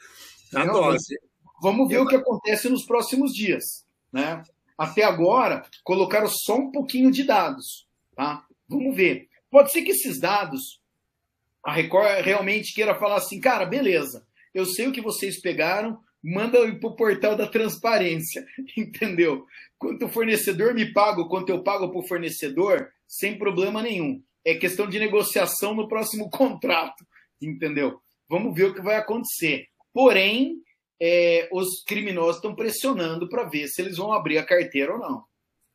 [0.51, 1.17] Tá Não, dose.
[1.61, 2.03] Vamos ver Eu...
[2.03, 3.85] o que acontece nos próximos dias.
[4.11, 4.43] Né?
[4.77, 7.87] Até agora, colocaram só um pouquinho de dados.
[8.13, 8.43] Tá?
[8.67, 9.29] Vamos ver.
[9.49, 10.81] Pode ser que esses dados,
[11.63, 16.59] a Record realmente queira falar assim, cara, beleza, eu sei o que vocês pegaram, manda
[16.77, 18.45] para o portal da transparência,
[18.75, 19.45] entendeu?
[19.77, 24.21] Quanto o fornecedor me paga, quanto eu pago para o fornecedor, sem problema nenhum.
[24.43, 27.05] É questão de negociação no próximo contrato,
[27.41, 27.99] entendeu?
[28.29, 29.65] Vamos ver o que vai acontecer.
[29.93, 30.57] Porém,
[31.01, 35.23] é, os criminosos estão pressionando para ver se eles vão abrir a carteira ou não.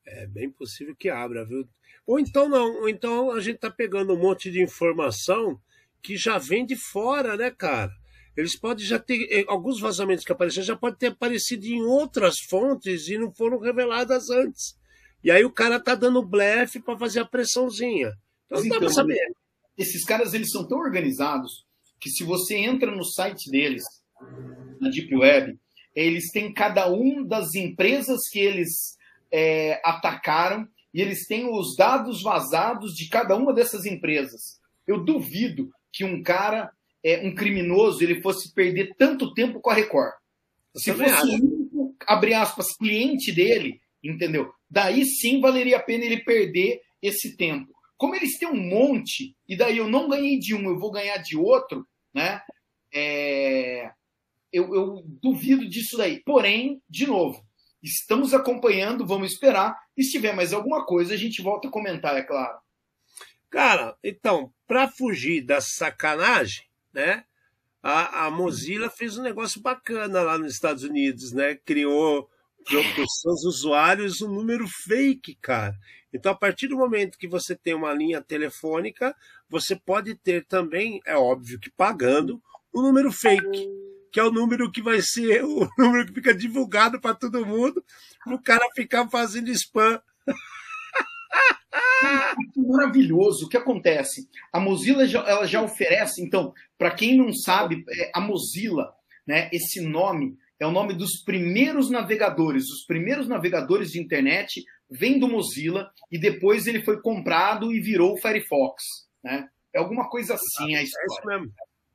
[0.07, 1.69] É bem possível que abra, viu?
[2.07, 5.61] Ou então não, ou então a gente está pegando um monte de informação
[6.03, 7.93] que já vem de fora, né, cara?
[8.37, 9.29] Eles podem já ter.
[9.31, 13.59] Eh, alguns vazamentos que apareceram já podem ter aparecido em outras fontes e não foram
[13.59, 14.79] reveladas antes.
[15.23, 18.13] E aí o cara tá dando blefe para fazer a pressãozinha.
[18.47, 19.19] Então não dá então, pra saber.
[19.77, 21.65] Esses caras eles são tão organizados
[22.01, 23.85] que se você entra no site deles,
[24.81, 25.59] na Deep Web,
[25.95, 28.97] eles têm cada um das empresas que eles
[29.31, 34.59] é, atacaram e eles têm os dados vazados de cada uma dessas empresas.
[34.87, 36.71] Eu duvido que um cara
[37.05, 40.15] é, um criminoso ele fosse perder tanto tempo com a Record.
[40.77, 44.53] Se fosse o único, abre aspas, cliente dele, entendeu?
[44.69, 47.73] Daí sim valeria a pena ele perder esse tempo.
[47.97, 51.19] Como eles têm um monte, e daí eu não ganhei de um, eu vou ganhar
[51.19, 52.41] de outro, né?
[52.93, 53.91] É...
[54.53, 56.21] Eu, eu duvido disso daí.
[56.25, 57.45] Porém, de novo,
[57.83, 59.79] estamos acompanhando, vamos esperar.
[59.97, 62.59] E se tiver mais alguma coisa, a gente volta a comentar, é claro.
[63.51, 67.25] Cara, então, para fugir da sacanagem, né?
[67.83, 71.55] A, a Mozilla fez um negócio bacana lá nos Estados Unidos, né?
[71.55, 72.29] Criou
[72.67, 75.75] seus usuários um número fake, cara.
[76.13, 79.15] Então, a partir do momento que você tem uma linha telefônica,
[79.49, 82.43] você pode ter também, é óbvio que pagando,
[82.75, 83.69] um número fake,
[84.13, 87.85] que é o número que vai ser o número que fica divulgado para todo mundo,
[88.25, 90.01] para o cara ficar fazendo spam.
[92.57, 93.47] maravilhoso.
[93.47, 94.29] O que acontece?
[94.53, 98.93] A Mozilla já, ela já oferece, então, para quem não sabe, é, a Mozilla,
[99.27, 102.65] né, esse nome é o nome dos primeiros navegadores.
[102.65, 108.13] Os primeiros navegadores de internet vêm do Mozilla e depois ele foi comprado e virou
[108.13, 108.85] o Firefox.
[109.25, 109.49] Né?
[109.75, 111.03] É alguma coisa assim a história.
[111.03, 111.53] É isso mesmo.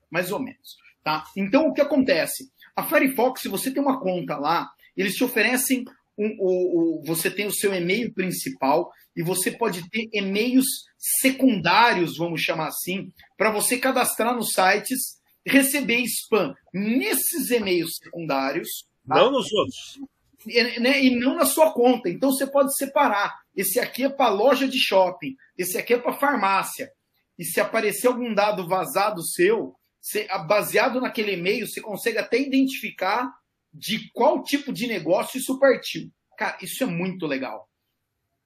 [0.09, 0.77] Mais ou menos.
[1.03, 1.23] Tá?
[1.37, 2.49] Então, o que acontece?
[2.75, 5.85] A Firefox, se você tem uma conta lá, eles te oferecem
[6.17, 10.65] um, você tem o seu e-mail principal e você pode ter e-mails
[10.97, 18.87] secundários, vamos chamar assim, para você cadastrar nos sites, receber spam nesses e-mails secundários.
[19.07, 19.15] Tá?
[19.15, 19.99] Não nos outros.
[20.47, 22.09] E, né, e não na sua conta.
[22.09, 23.35] Então você pode separar.
[23.55, 26.91] Esse aqui é para loja de shopping, esse aqui é para farmácia.
[27.37, 33.33] E se aparecer algum dado vazado seu, você, baseado naquele e-mail, você consegue até identificar
[33.73, 36.11] de qual tipo de negócio isso partiu.
[36.37, 37.69] Cara, isso é muito legal.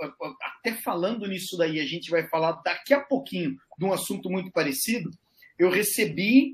[0.41, 4.49] até falando nisso daí, a gente vai falar daqui a pouquinho de um assunto muito
[4.51, 5.11] parecido.
[5.59, 6.53] Eu recebi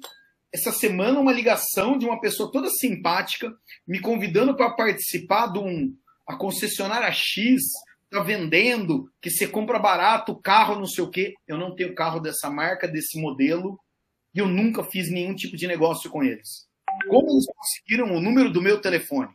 [0.53, 3.53] essa semana uma ligação de uma pessoa toda simpática
[3.87, 5.95] me convidando para participar de um
[6.27, 7.61] a concessionária X
[8.03, 11.33] está vendendo que você compra barato carro, não sei o quê.
[11.47, 13.79] Eu não tenho carro dessa marca, desse modelo,
[14.35, 16.67] e eu nunca fiz nenhum tipo de negócio com eles.
[17.07, 19.29] Como eles conseguiram o número do meu telefone?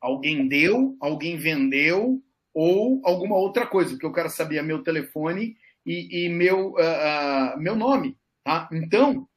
[0.00, 2.22] Alguém deu, alguém vendeu,
[2.54, 7.60] ou alguma outra coisa, porque o cara sabia meu telefone e, e meu, uh, uh,
[7.60, 8.16] meu nome.
[8.44, 8.68] Tá?
[8.72, 9.28] Então,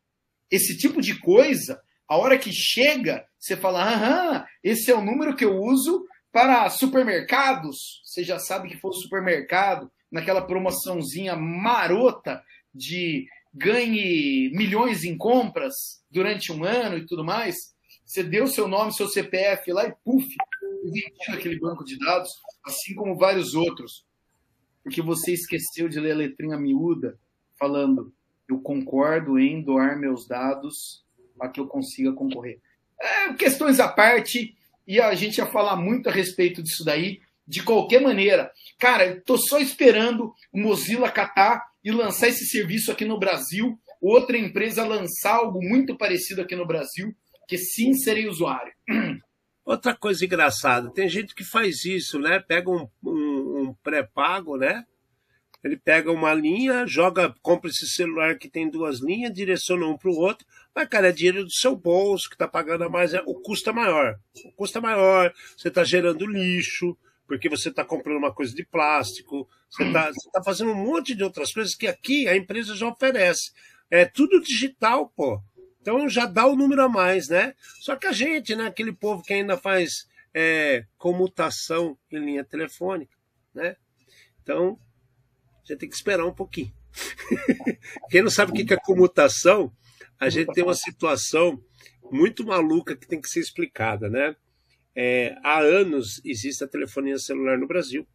[0.56, 5.36] esse tipo de coisa a hora que chega, você fala: aham, esse é o número
[5.36, 8.02] que eu uso para supermercados.
[8.04, 16.04] Você já sabe que foi o supermercado, naquela promoçãozinha marota de ganhe milhões em compras
[16.10, 17.74] durante um ano e tudo mais.
[18.06, 20.28] Você deu seu nome, seu CPF lá e puf,
[21.30, 22.30] aquele banco de dados,
[22.64, 24.06] assim como vários outros.
[24.84, 27.18] Porque você esqueceu de ler a letrinha miúda
[27.58, 28.14] falando:
[28.54, 31.04] eu concordo em doar meus dados
[31.38, 32.60] para que eu consiga concorrer.
[33.02, 34.56] É, questões à parte,
[34.88, 38.52] e a gente ia falar muito a respeito disso daí, de qualquer maneira.
[38.80, 44.38] Cara, tô só esperando o Mozilla catar e lançar esse serviço aqui no Brasil, outra
[44.38, 47.14] empresa lançar algo muito parecido aqui no Brasil,
[47.48, 48.72] que sim serei usuário.
[49.66, 52.38] Outra coisa engraçada, tem gente que faz isso, né?
[52.38, 54.86] Pega um, um, um pré-pago, né?
[55.64, 60.10] Ele pega uma linha, joga, compra esse celular que tem duas linhas, direciona um para
[60.10, 60.46] o outro,
[60.76, 63.70] mas, cara, é dinheiro do seu bolso que está pagando a mais, é, o custo
[63.70, 64.20] é maior.
[64.46, 68.66] O custo é maior, você está gerando lixo, porque você está comprando uma coisa de
[68.66, 72.88] plástico, você está tá fazendo um monte de outras coisas que aqui a empresa já
[72.88, 73.52] oferece.
[73.90, 75.42] É tudo digital, pô.
[75.82, 77.54] Então já dá o número a mais, né?
[77.80, 83.16] Só que a gente, né, aquele povo que ainda faz é, comutação em linha telefônica,
[83.54, 83.76] né?
[84.42, 84.78] Então,
[85.66, 86.72] gente tem que esperar um pouquinho.
[88.10, 89.72] Quem não sabe o que é comutação,
[90.20, 91.62] a gente tem uma situação
[92.12, 94.36] muito maluca que tem que ser explicada, né?
[94.96, 98.08] É, há anos existe a telefonia celular no Brasil.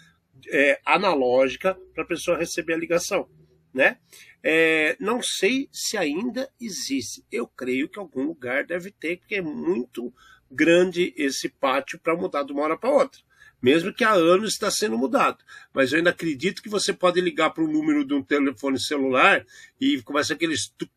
[0.49, 3.27] é, analógica para a pessoa receber a ligação.
[3.73, 3.97] Né?
[4.43, 7.25] É, não sei se ainda existe.
[7.31, 10.13] Eu creio que algum lugar deve ter, porque é muito
[10.49, 13.21] grande esse pátio para mudar de uma hora para outra.
[13.61, 15.43] Mesmo que há anos está sendo mudado.
[15.73, 19.45] Mas eu ainda acredito que você pode ligar para o número de um telefone celular
[19.79, 20.89] e começa aqueles tuc,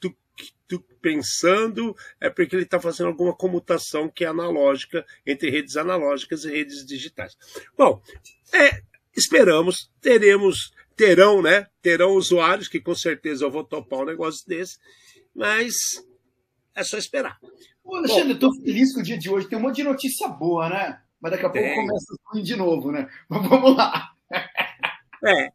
[0.00, 0.16] tuc,
[0.66, 6.44] tuc, pensando, é porque ele está fazendo alguma comutação que é analógica entre redes analógicas
[6.44, 7.36] e redes digitais.
[7.76, 8.02] Bom,
[8.52, 8.82] é,
[9.14, 11.66] esperamos, teremos terão, né?
[11.82, 14.78] Terão usuários que com certeza eu vou topar um negócio desse,
[15.34, 15.74] mas
[16.74, 17.38] é só esperar.
[17.84, 19.48] Ô, Alexandre, Bom, eu tô feliz com o dia de hoje.
[19.48, 21.00] Tem um monte de notícia boa, né?
[21.20, 23.08] Mas daqui a pouco começa ruim de novo, né?
[23.28, 24.10] Mas vamos lá.
[25.24, 25.50] É.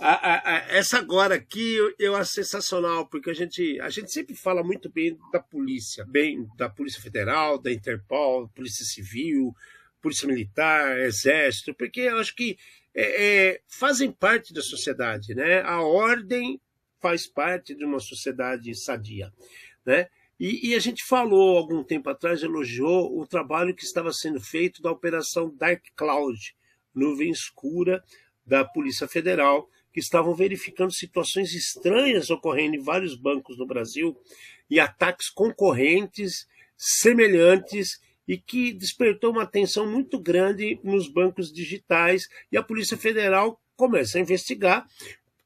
[0.00, 4.12] A, a, a, essa agora aqui eu, eu acho sensacional, porque a gente, a gente
[4.12, 9.52] sempre fala muito bem da polícia, bem da Polícia Federal, da Interpol, Polícia Civil,
[10.00, 12.56] Polícia Militar, Exército, porque eu acho que
[13.00, 15.62] é, é, fazem parte da sociedade, né?
[15.62, 16.60] A ordem
[17.00, 19.32] faz parte de uma sociedade sadia,
[19.86, 20.08] né?
[20.38, 24.82] E, e, a gente falou algum tempo atrás, elogiou o trabalho que estava sendo feito
[24.82, 26.56] da operação Dark Cloud,
[26.92, 28.02] nuvem escura
[28.44, 34.16] da Polícia Federal, que estavam verificando situações estranhas ocorrendo em vários bancos no Brasil
[34.68, 42.58] e ataques concorrentes semelhantes e que despertou uma atenção muito grande nos bancos digitais e
[42.58, 44.86] a Polícia Federal começa a investigar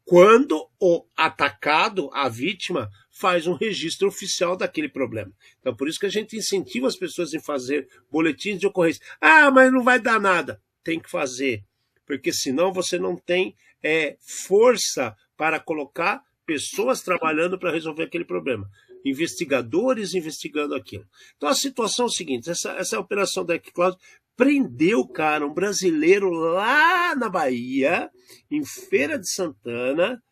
[0.05, 5.30] quando o atacado, a vítima, faz um registro oficial daquele problema.
[5.61, 9.03] Então, por isso que a gente incentiva as pessoas em fazer boletins de ocorrência.
[9.20, 10.61] Ah, mas não vai dar nada.
[10.83, 11.62] Tem que fazer,
[12.05, 18.68] porque senão você não tem é, força para colocar pessoas trabalhando para resolver aquele problema.
[19.05, 21.07] Investigadores investigando aquilo.
[21.36, 23.96] Então a situação é o seguinte: essa, essa operação da Cloud
[24.36, 28.11] prendeu, cara, um brasileiro lá na Bahia,
[28.50, 30.22] em Feira de Santana,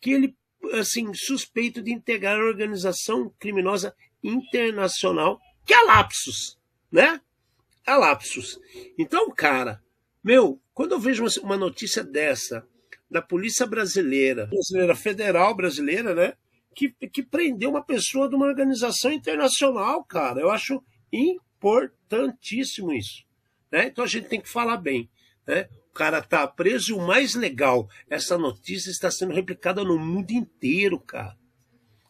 [0.00, 0.36] que ele,
[0.74, 6.58] assim, suspeito de integrar a organização criminosa internacional, que é Lapsus,
[6.90, 7.20] né?
[7.86, 8.58] A Lapsus.
[8.98, 9.82] Então, cara,
[10.22, 12.66] meu, quando eu vejo uma notícia dessa,
[13.10, 16.34] da polícia brasileira, brasileira federal brasileira, né?
[16.78, 20.40] Que, que prendeu uma pessoa de uma organização internacional, cara.
[20.40, 20.80] Eu acho
[21.12, 23.24] importantíssimo isso.
[23.68, 23.88] Né?
[23.88, 25.10] Então a gente tem que falar bem.
[25.44, 25.68] Né?
[25.90, 30.30] O cara tá preso e o mais legal, essa notícia está sendo replicada no mundo
[30.30, 31.36] inteiro, cara.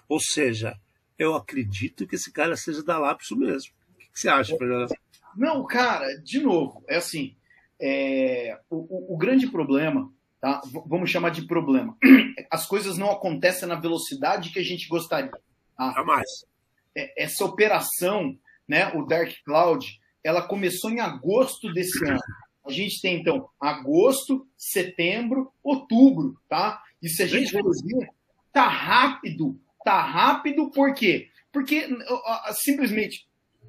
[0.07, 0.79] Ou seja,
[1.19, 3.73] eu acredito que esse cara seja da Lapso mesmo.
[3.95, 4.95] O que, que você acha, Fernando?
[5.35, 7.35] Não, cara, de novo, é assim.
[7.81, 10.61] É, o, o, o grande problema Tá?
[10.87, 11.97] Vamos chamar de problema.
[12.51, 15.33] As coisas não acontecem na velocidade que a gente gostaria.
[15.77, 15.93] Tá?
[15.93, 16.29] Jamais.
[16.97, 19.87] É, essa operação, né, o Dark Cloud,
[20.23, 22.21] ela começou em agosto desse ano.
[22.65, 26.83] A gente tem, então, agosto, setembro, outubro, tá?
[27.03, 28.09] E se a gente ver,
[28.53, 29.59] tá rápido.
[29.85, 31.29] Tá rápido por quê?
[31.51, 31.89] Porque
[32.53, 33.27] simplesmente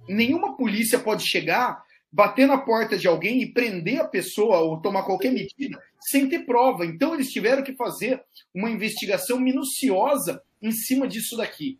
[0.08, 5.04] nenhuma polícia pode chegar bater na porta de alguém e prender a pessoa ou tomar
[5.04, 6.86] qualquer medida sem ter prova.
[6.86, 8.24] Então eles tiveram que fazer
[8.54, 11.80] uma investigação minuciosa em cima disso daqui.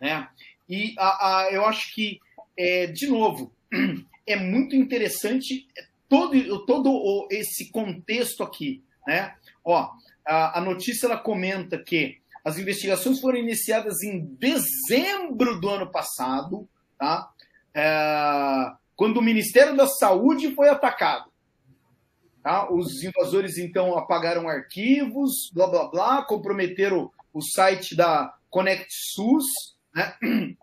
[0.00, 0.28] Né?
[0.68, 2.18] E a, a, eu acho que,
[2.56, 3.52] é, de novo,
[4.26, 5.66] é muito interessante
[6.08, 8.82] todo, todo esse contexto aqui.
[9.06, 9.34] Né?
[9.64, 9.90] Ó,
[10.26, 16.68] a, a notícia ela comenta que as investigações foram iniciadas em dezembro do ano passado,
[16.96, 17.28] tá?
[17.74, 21.28] É, quando o Ministério da Saúde foi atacado.
[22.46, 22.72] Tá?
[22.72, 29.44] Os invasores, então, apagaram arquivos, blá, blá, blá, comprometeram o site da Connect SUS,
[29.92, 30.14] né?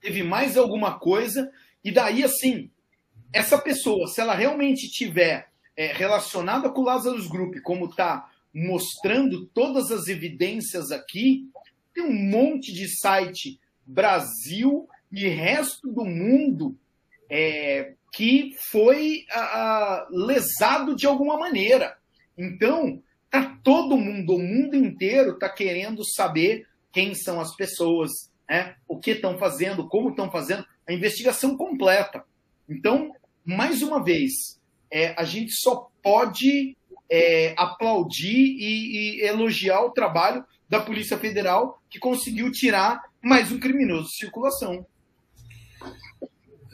[0.00, 1.52] teve mais alguma coisa,
[1.84, 2.70] e daí, assim,
[3.34, 9.44] essa pessoa, se ela realmente tiver é, relacionada com o Lazarus Group, como está mostrando
[9.48, 11.46] todas as evidências aqui,
[11.92, 16.74] tem um monte de site Brasil e resto do mundo
[17.28, 21.96] é, que foi a, a, lesado de alguma maneira.
[22.38, 28.10] Então, tá todo mundo, o mundo inteiro está querendo saber quem são as pessoas,
[28.48, 28.76] né?
[28.86, 32.24] o que estão fazendo, como estão fazendo, a investigação completa.
[32.68, 33.12] Então,
[33.44, 36.76] mais uma vez, é, a gente só pode
[37.10, 43.58] é, aplaudir e, e elogiar o trabalho da Polícia Federal que conseguiu tirar mais um
[43.58, 44.86] criminoso de circulação.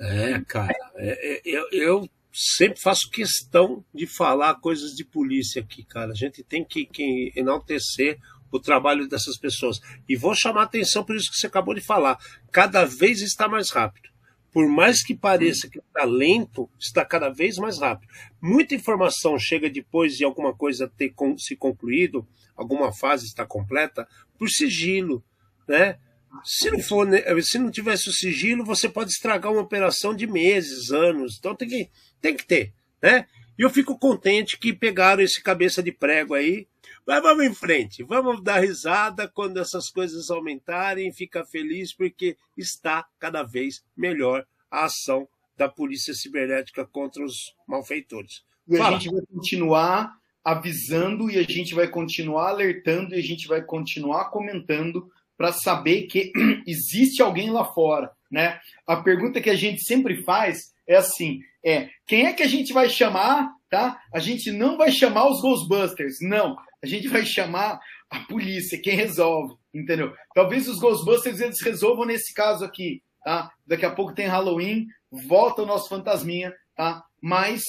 [0.00, 5.84] É, cara, é, é, eu, eu, sempre faço questão de falar coisas de polícia aqui,
[5.84, 6.12] cara.
[6.12, 8.18] A gente tem que, que enaltecer
[8.50, 9.78] o trabalho dessas pessoas.
[10.08, 12.18] E vou chamar atenção por isso que você acabou de falar.
[12.50, 14.08] Cada vez está mais rápido.
[14.52, 18.10] Por mais que pareça que está lento, está cada vez mais rápido.
[18.40, 22.26] Muita informação chega depois de alguma coisa ter se concluído,
[22.56, 25.22] alguma fase está completa, por sigilo,
[25.68, 25.98] né?
[26.44, 30.26] Se não, for, né, se não tivesse o sigilo, você pode estragar uma operação de
[30.26, 31.36] meses, anos.
[31.38, 32.72] Então tem que, tem que ter,
[33.02, 33.26] né?
[33.58, 36.66] E eu fico contente que pegaram esse cabeça de prego aí.
[37.06, 43.06] Mas vamos em frente, vamos dar risada quando essas coisas aumentarem, ficar feliz porque está
[43.18, 48.44] cada vez melhor a ação da polícia cibernética contra os malfeitores.
[48.68, 48.96] E Fala.
[48.96, 53.62] a gente vai continuar avisando e a gente vai continuar alertando e a gente vai
[53.62, 55.10] continuar comentando
[55.40, 56.30] para saber que
[56.68, 58.60] existe alguém lá fora, né?
[58.86, 62.74] A pergunta que a gente sempre faz é assim, é, quem é que a gente
[62.74, 63.98] vai chamar, tá?
[64.12, 66.58] A gente não vai chamar os Ghostbusters, não.
[66.82, 67.80] A gente vai chamar
[68.10, 70.12] a polícia, quem resolve, entendeu?
[70.34, 73.50] Talvez os Ghostbusters eles resolvam nesse caso aqui, tá?
[73.66, 77.02] Daqui a pouco tem Halloween, volta o nosso fantasminha, tá?
[77.18, 77.62] Mas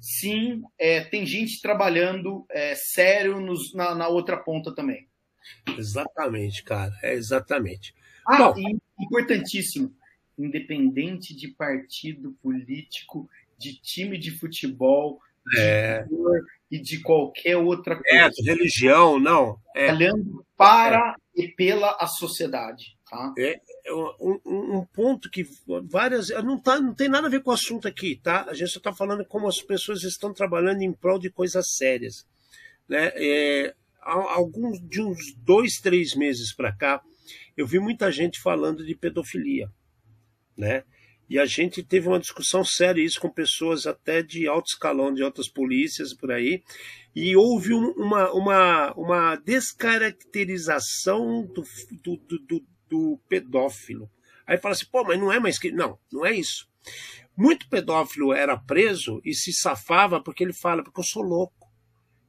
[0.00, 5.06] sim, é, tem gente trabalhando é, sério nos, na, na outra ponta também.
[5.76, 6.92] Exatamente, cara.
[7.02, 7.94] É exatamente.
[8.26, 9.94] Ah, Bom, e importantíssimo.
[10.38, 13.28] Independente de partido político,
[13.58, 15.20] de time de futebol,
[15.56, 16.02] é...
[16.02, 16.40] de cor
[16.70, 18.34] e de qualquer outra é, coisa.
[18.40, 19.60] É, religião, não.
[19.76, 19.86] É.
[19.86, 21.42] Trabalhando para é.
[21.42, 22.96] e pela a sociedade.
[23.10, 23.34] Tá?
[23.36, 25.44] É, é um, um, ponto que
[25.90, 26.30] várias.
[26.30, 28.46] Não, tá, não tem nada a ver com o assunto aqui, tá?
[28.48, 32.26] A gente só está falando como as pessoas estão trabalhando em prol de coisas sérias.
[32.88, 33.12] Né?
[33.14, 37.02] É, alguns de uns dois, três meses para cá,
[37.56, 39.70] eu vi muita gente falando de pedofilia,
[40.56, 40.84] né?
[41.28, 45.22] E a gente teve uma discussão séria isso com pessoas até de alto escalão de
[45.22, 46.62] outras polícias por aí,
[47.14, 51.64] e houve uma, uma, uma descaracterização do,
[52.02, 54.10] do, do, do pedófilo.
[54.46, 55.70] Aí fala assim, pô, mas não é mais que.
[55.70, 56.68] Não, não é isso.
[57.36, 61.61] Muito pedófilo era preso e se safava porque ele fala, porque eu sou louco.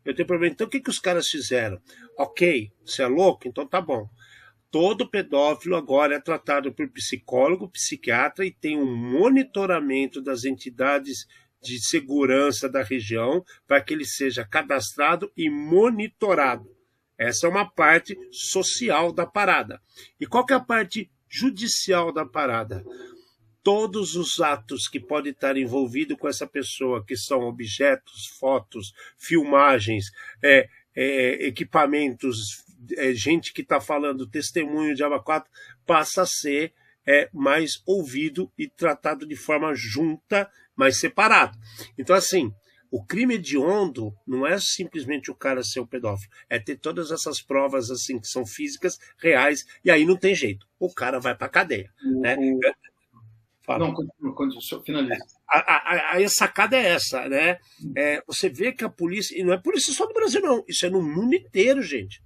[0.05, 0.53] Eu tenho problema.
[0.53, 1.79] Então o que, que os caras fizeram?
[2.17, 3.47] Ok, você é louco?
[3.47, 4.09] Então tá bom.
[4.69, 11.27] Todo pedófilo agora é tratado por psicólogo, psiquiatra e tem um monitoramento das entidades
[11.61, 16.69] de segurança da região para que ele seja cadastrado e monitorado.
[17.17, 19.79] Essa é uma parte social da parada.
[20.19, 22.83] E qual que é a parte judicial da parada?
[23.63, 30.11] Todos os atos que podem estar envolvidos com essa pessoa, que são objetos, fotos, filmagens,
[30.43, 32.63] é, é, equipamentos,
[32.97, 35.23] é, gente que está falando testemunho de Aba
[35.85, 36.73] passa a ser
[37.07, 41.57] é, mais ouvido e tratado de forma junta, mais separado.
[41.97, 42.53] Então, assim,
[42.93, 47.41] o crime hediondo não é simplesmente o cara ser o pedófilo, é ter todas essas
[47.41, 50.67] provas assim que são físicas, reais, e aí não tem jeito.
[50.79, 51.91] O cara vai para cadeia.
[52.05, 52.37] O, né?
[53.65, 53.87] Fala.
[53.87, 55.25] Não, continua, continua, finaliza.
[55.49, 57.57] A, a, a, a, sacada é essa, né?
[57.95, 60.85] É, você vê que a polícia, e não é polícia só do Brasil, não, isso
[60.85, 62.21] é no mundo inteiro, gente.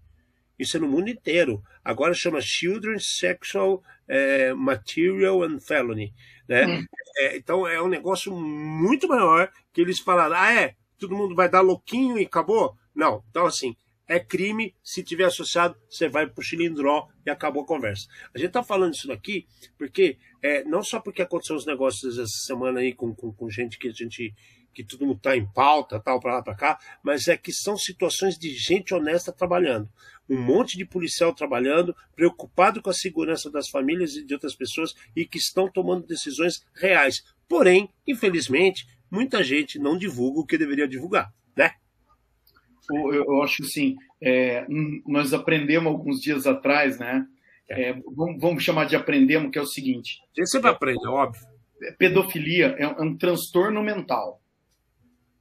[0.57, 1.61] Isso é no mundo inteiro.
[1.85, 6.11] Agora chama Children's Sexual é, Material and Felony.
[6.49, 6.65] Né?
[6.65, 6.85] Hum.
[7.17, 11.47] É, então é um negócio muito maior que eles falaram, ah, é, todo mundo vai
[11.47, 12.75] dar louquinho e acabou?
[12.95, 13.23] Não.
[13.29, 13.75] Então, assim,
[14.07, 18.07] é crime, se tiver associado, você vai pro chilindró e acabou a conversa.
[18.33, 19.45] A gente tá falando isso daqui
[19.77, 23.77] porque, é, não só porque aconteceu os negócios essa semana aí com, com, com gente
[23.77, 24.33] que a gente
[24.73, 27.75] que todo mundo está em pauta, tal, para lá, para cá, mas é que são
[27.75, 29.89] situações de gente honesta trabalhando.
[30.29, 34.93] Um monte de policial trabalhando, preocupado com a segurança das famílias e de outras pessoas
[35.15, 37.23] e que estão tomando decisões reais.
[37.49, 41.71] Porém, infelizmente, muita gente não divulga o que deveria divulgar, né?
[42.91, 44.65] Eu, eu acho assim, é,
[45.05, 47.27] nós aprendemos alguns dias atrás, né?
[47.69, 50.21] É, vamos, vamos, chamar de aprendemos, que é o seguinte.
[50.37, 51.41] Você vai aprender, óbvio.
[51.97, 54.41] Pedofilia é, é um transtorno mental.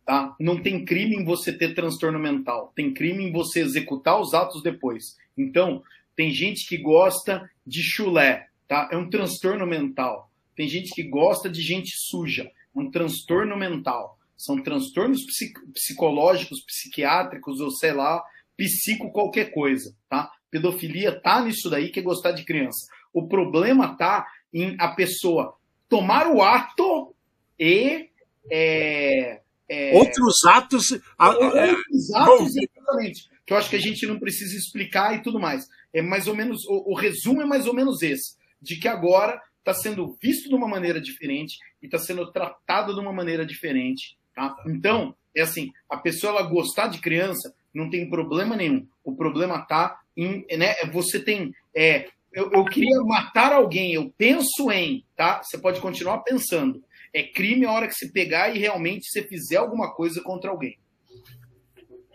[0.05, 0.35] Tá?
[0.39, 4.63] Não tem crime em você ter transtorno mental, tem crime em você executar os atos
[4.63, 5.17] depois.
[5.37, 5.83] Então,
[6.15, 8.89] tem gente que gosta de chulé, tá?
[8.93, 10.31] É um transtorno mental.
[10.55, 14.16] Tem gente que gosta de gente suja, é um transtorno mental.
[14.37, 15.25] São transtornos
[15.73, 18.23] psicológicos, psiquiátricos ou sei lá,
[18.57, 20.31] psico qualquer coisa, tá?
[20.51, 22.87] Pedofilia tá nisso daí que é gostar de criança.
[23.13, 25.57] O problema tá em a pessoa
[25.89, 27.15] tomar o ato
[27.59, 28.11] e
[28.51, 29.95] é, é...
[29.99, 30.93] Outros atos.
[31.19, 33.29] Outros atos, exatamente.
[33.45, 35.69] Que eu acho que a gente não precisa explicar e tudo mais.
[35.93, 36.65] É mais ou menos.
[36.67, 40.55] O, o resumo é mais ou menos esse: de que agora está sendo visto de
[40.55, 44.17] uma maneira diferente e está sendo tratado de uma maneira diferente.
[44.37, 44.55] Tá?
[44.67, 48.87] Então, é assim: a pessoa ela gostar de criança não tem problema nenhum.
[49.03, 50.47] O problema está em.
[50.57, 51.53] Né, você tem.
[51.75, 55.43] É, eu, eu queria matar alguém, eu penso em, tá?
[55.43, 56.85] Você pode continuar pensando
[57.17, 60.79] é crime a hora que você pegar e realmente você fizer alguma coisa contra alguém.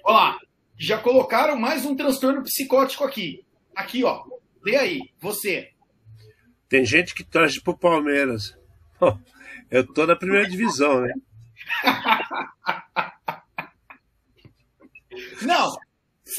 [0.03, 0.39] Olha lá,
[0.77, 3.43] já colocaram mais um transtorno psicótico aqui.
[3.75, 4.23] Aqui, ó.
[4.63, 5.71] Lê aí, você.
[6.69, 8.55] Tem gente que torce pro Palmeiras.
[9.71, 11.13] Eu tô na primeira divisão, né?
[15.41, 15.69] Não,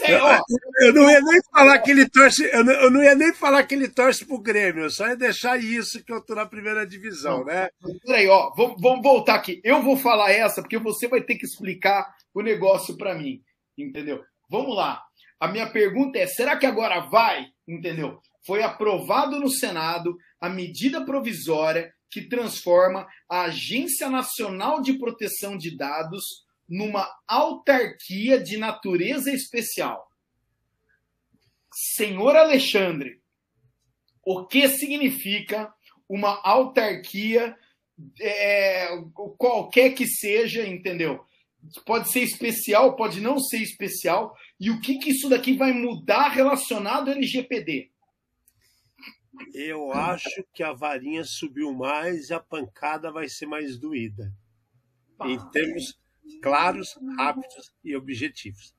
[0.09, 3.33] eu, eu, não ia nem falar que ele torce, eu não, eu não, ia nem
[3.35, 6.87] falar que ele torce pro Grêmio, só ia deixar isso que eu tô na primeira
[6.87, 7.68] divisão, não, né?
[8.07, 9.61] Peraí, ó, vamos, vamos voltar aqui.
[9.62, 13.43] Eu vou falar essa, porque você vai ter que explicar o negócio para mim,
[13.76, 14.22] entendeu?
[14.49, 15.03] Vamos lá.
[15.39, 17.47] A minha pergunta é: será que agora vai?
[17.68, 18.18] Entendeu?
[18.47, 25.74] Foi aprovado no Senado a medida provisória que transforma a Agência Nacional de Proteção de
[25.74, 30.10] Dados numa autarquia de natureza especial.
[31.72, 33.22] Senhor Alexandre,
[34.22, 35.72] o que significa
[36.06, 37.56] uma autarquia,
[38.20, 38.88] é,
[39.38, 41.24] qualquer que seja, entendeu?
[41.86, 44.36] Pode ser especial, pode não ser especial.
[44.60, 47.91] E o que, que isso daqui vai mudar relacionado ao LGPD?
[49.55, 54.33] Eu acho que a varinha subiu mais e a pancada vai ser mais doída.
[55.24, 55.99] Em termos,
[56.43, 58.74] claros, rápidos e objetivos.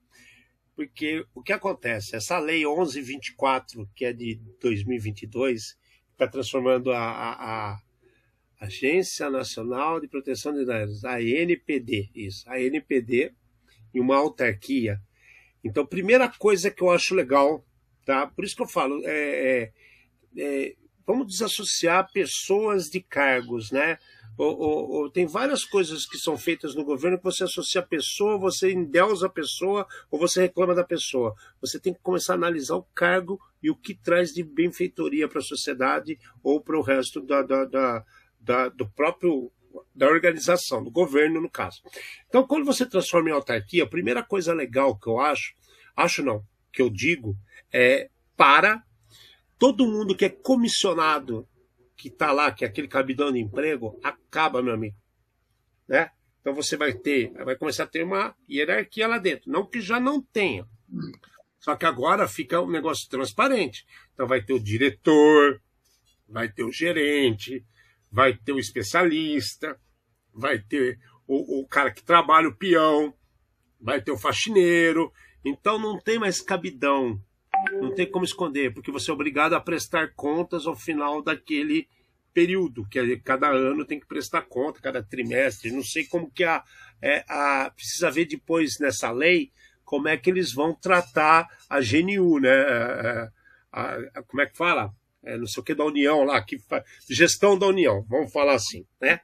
[0.76, 2.16] Porque o que acontece?
[2.16, 5.78] Essa lei 1124, que é de 2022,
[6.12, 7.82] está transformando a, a, a,
[8.60, 13.34] Agência Nacional de Proteção de Dados, a NPD, isso, a NPD,
[13.94, 15.02] em uma autarquia.
[15.64, 17.66] Então, primeira coisa que eu acho legal,
[18.06, 18.26] tá?
[18.26, 19.74] Por isso que eu falo, é, é,
[20.38, 20.76] é
[21.06, 23.98] vamos desassociar pessoas de cargos, né?
[24.36, 27.86] Ou, ou, ou, tem várias coisas que são feitas no governo que você associa a
[27.86, 31.36] pessoa, você endeusa a pessoa ou você reclama da pessoa.
[31.62, 35.38] Você tem que começar a analisar o cargo e o que traz de benfeitoria para
[35.38, 38.06] a sociedade ou para o resto da, da, da,
[38.40, 39.52] da, do próprio
[39.94, 41.82] da organização, do governo, no caso.
[42.28, 45.56] Então, quando você transforma em autarquia, a primeira coisa legal que eu acho,
[45.96, 47.36] acho não, que eu digo,
[47.72, 48.84] é para
[49.58, 51.48] todo mundo que é comissionado
[51.96, 54.96] que está lá, que é aquele cabidão de emprego, acaba, meu amigo.
[55.88, 56.10] Né?
[56.42, 59.52] Então você vai ter, vai começar a ter uma hierarquia lá dentro.
[59.52, 60.68] Não que já não tenha.
[61.60, 63.86] Só que agora fica um negócio transparente.
[64.14, 65.62] Então vai ter o diretor,
[66.28, 67.66] vai ter o gerente,
[68.12, 69.80] vai ter o especialista,
[70.34, 73.14] vai ter o, o cara que trabalha, o peão,
[73.80, 75.14] vai ter o faxineiro.
[75.46, 77.18] Então não tem mais cabidão
[77.72, 81.88] não tem como esconder, porque você é obrigado a prestar contas ao final daquele
[82.34, 85.72] período, que é, cada ano tem que prestar conta, cada trimestre.
[85.72, 86.64] Não sei como que a,
[87.02, 89.52] é, a precisa ver depois nessa lei
[89.84, 92.50] como é que eles vão tratar a GNU, né?
[92.52, 93.32] A,
[93.72, 94.94] a, a, como é que fala?
[95.24, 96.58] É, não sei o que da União lá, que
[97.10, 99.22] gestão da União, vamos falar assim, né?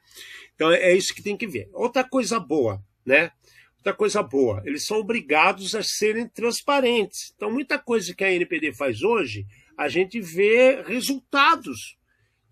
[0.54, 1.68] Então é isso que tem que ver.
[1.72, 3.32] Outra coisa boa, né?
[3.80, 7.32] Outra coisa boa, eles são obrigados a serem transparentes.
[7.34, 11.96] Então, muita coisa que a NPD faz hoje, a gente vê resultados.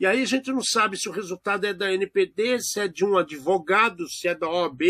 [0.01, 3.05] E aí a gente não sabe se o resultado é da NPD, se é de
[3.05, 4.83] um advogado, se é da OAB,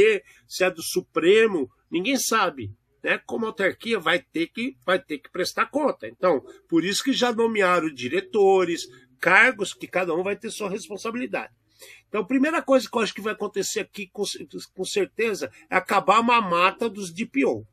[0.46, 2.70] se é do Supremo, ninguém sabe.
[3.02, 3.18] Né?
[3.26, 6.06] Como autarquia vai ter que vai ter que prestar conta.
[6.06, 8.86] Então, por isso que já nomearam diretores,
[9.18, 11.52] cargos que cada um vai ter sua responsabilidade.
[12.08, 14.24] Então, a primeira coisa que eu acho que vai acontecer aqui, com,
[14.74, 17.66] com certeza, é acabar a mamata dos DPO.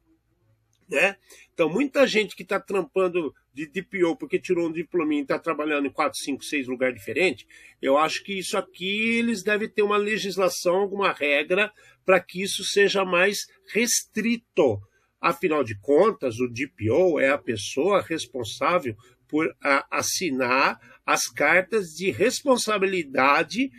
[0.87, 1.15] Né?
[1.53, 5.87] Então, muita gente que está trampando de DPO porque tirou um diploma e está trabalhando
[5.87, 7.47] em 4, 5, 6 lugares diferentes,
[7.81, 11.71] eu acho que isso aqui eles devem ter uma legislação, alguma regra,
[12.05, 14.79] para que isso seja mais restrito.
[15.19, 18.95] Afinal de contas, o DPO é a pessoa responsável
[19.27, 19.55] por
[19.89, 23.71] assinar as cartas de responsabilidade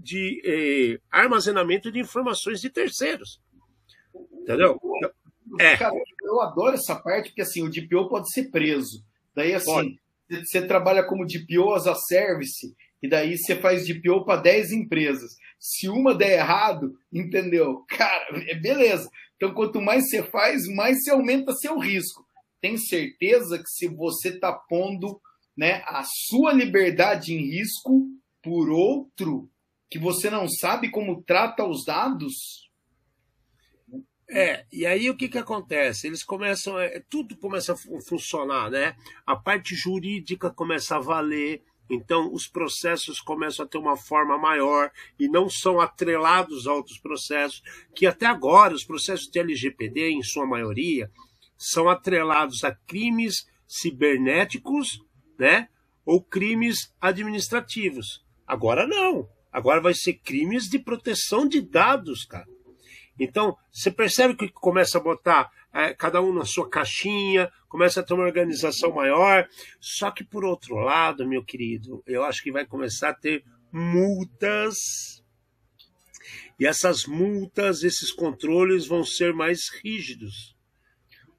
[0.00, 3.40] de, eh, armazenamento de informações de terceiros.
[4.32, 4.80] Entendeu?
[5.58, 5.76] É.
[5.76, 9.04] Cara, eu adoro essa parte, porque assim, o DPO pode ser preso.
[9.34, 9.98] Daí, assim,
[10.28, 10.44] pode.
[10.44, 15.36] você trabalha como DPO as a service, e daí você faz DPO para 10 empresas.
[15.58, 17.84] Se uma der errado, entendeu?
[17.88, 19.08] Cara, é beleza.
[19.36, 22.26] Então, quanto mais você faz, mais você aumenta seu risco.
[22.60, 25.20] Tem certeza que se você está pondo
[25.56, 28.06] né, a sua liberdade em risco,
[28.42, 29.48] por outro
[29.90, 32.70] que você não sabe como trata os dados?
[34.30, 36.06] É, e aí o que, que acontece?
[36.06, 37.76] Eles começam, é, tudo começa a
[38.06, 38.94] funcionar, né?
[39.26, 44.92] A parte jurídica começa a valer, então os processos começam a ter uma forma maior
[45.18, 47.60] e não são atrelados a outros processos,
[47.92, 51.10] que até agora os processos de LGPD, em sua maioria,
[51.58, 55.00] são atrelados a crimes cibernéticos,
[55.36, 55.68] né?
[56.06, 58.24] Ou crimes administrativos.
[58.46, 59.28] Agora não.
[59.52, 62.46] Agora vai ser crimes de proteção de dados, cara.
[63.18, 68.02] Então, você percebe que começa a botar é, cada um na sua caixinha, começa a
[68.02, 69.46] ter uma organização maior.
[69.80, 75.22] Só que, por outro lado, meu querido, eu acho que vai começar a ter multas.
[76.58, 80.56] E essas multas, esses controles vão ser mais rígidos.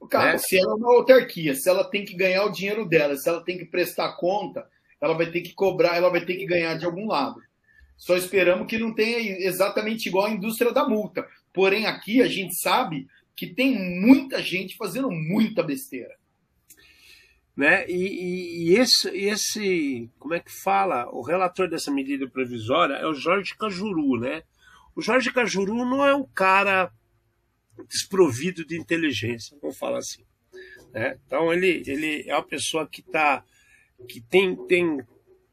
[0.10, 0.38] Cara, né?
[0.38, 3.44] se ela é uma autarquia, se ela tem que ganhar o dinheiro dela, se ela
[3.44, 4.68] tem que prestar conta,
[5.00, 7.40] ela vai ter que cobrar, ela vai ter que ganhar de algum lado.
[8.02, 11.24] Só esperamos que não tenha exatamente igual a indústria da multa.
[11.54, 16.18] Porém, aqui a gente sabe que tem muita gente fazendo muita besteira.
[17.56, 17.88] Né?
[17.88, 21.08] E, e, e esse, esse, como é que fala?
[21.12, 24.42] O relator dessa medida provisória é o Jorge Cajuru, né?
[24.96, 26.92] O Jorge Cajuru não é um cara
[27.88, 30.26] desprovido de inteligência, vamos falar assim.
[30.92, 31.20] Né?
[31.28, 33.46] Então ele, ele é uma pessoa que está
[34.08, 34.98] que tem, tem,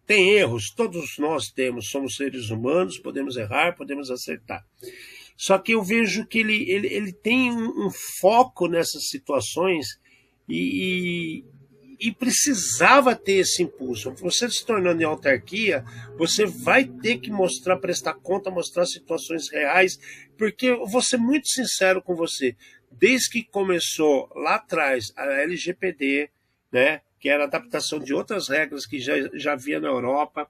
[0.08, 4.64] tem erros, todos nós temos, somos seres humanos, podemos errar, podemos acertar.
[5.36, 10.00] Só que eu vejo que ele, ele, ele tem um, um foco nessas situações
[10.48, 11.44] e,
[12.00, 14.14] e, e, precisava ter esse impulso.
[14.14, 15.84] Você se tornando em autarquia,
[16.16, 19.98] você vai ter que mostrar, prestar conta, mostrar situações reais,
[20.38, 22.56] porque eu vou ser muito sincero com você.
[22.90, 26.30] Desde que começou lá atrás a LGPD,
[26.72, 30.48] né, que era adaptação de outras regras que já, já havia na Europa.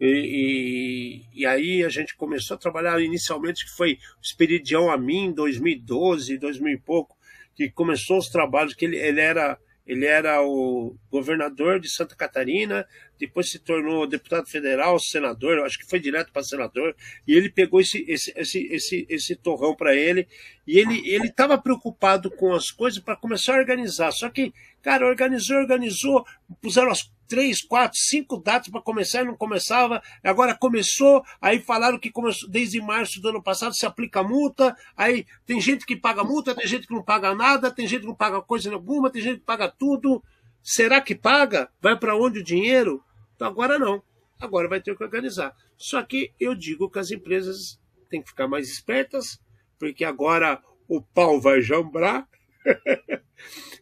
[0.00, 4.96] E, e, e, aí a gente começou a trabalhar inicialmente, que foi o Esperidião a
[4.96, 7.16] mim, 2012, 2000 e pouco,
[7.54, 12.86] que começou os trabalhos, que ele, ele era ele era o governador de Santa Catarina,
[13.18, 16.94] depois se tornou deputado federal, senador, acho que foi direto para senador,
[17.26, 20.28] e ele pegou esse, esse, esse, esse, esse torrão para ele,
[20.66, 24.12] e ele estava preocupado com as coisas para começar a organizar.
[24.12, 24.52] Só que,
[24.82, 26.26] cara, organizou, organizou,
[26.60, 30.02] puseram as três, quatro, cinco datas para começar e não começava.
[30.22, 34.76] Agora começou, aí falaram que começou desde março do ano passado se aplica multa.
[34.94, 38.06] Aí tem gente que paga multa, tem gente que não paga nada, tem gente que
[38.06, 40.22] não paga coisa nenhuma, tem gente que paga tudo.
[40.62, 41.70] Será que paga?
[41.80, 43.02] Vai para onde o dinheiro?
[43.34, 44.02] Então agora não.
[44.38, 45.56] Agora vai ter que organizar.
[45.76, 47.80] Só que eu digo que as empresas
[48.10, 49.40] têm que ficar mais espertas,
[49.78, 52.28] porque agora o pau vai jambrar,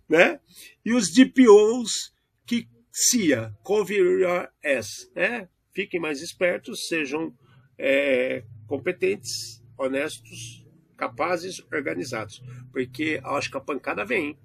[0.09, 0.41] né?
[0.85, 2.13] E os DPOs
[2.47, 5.49] que CIA, cover your ass, né?
[5.73, 7.33] Fiquem mais espertos, sejam
[7.79, 12.43] é, competentes, honestos, capazes, organizados,
[12.73, 14.39] porque acho que a pancada vem,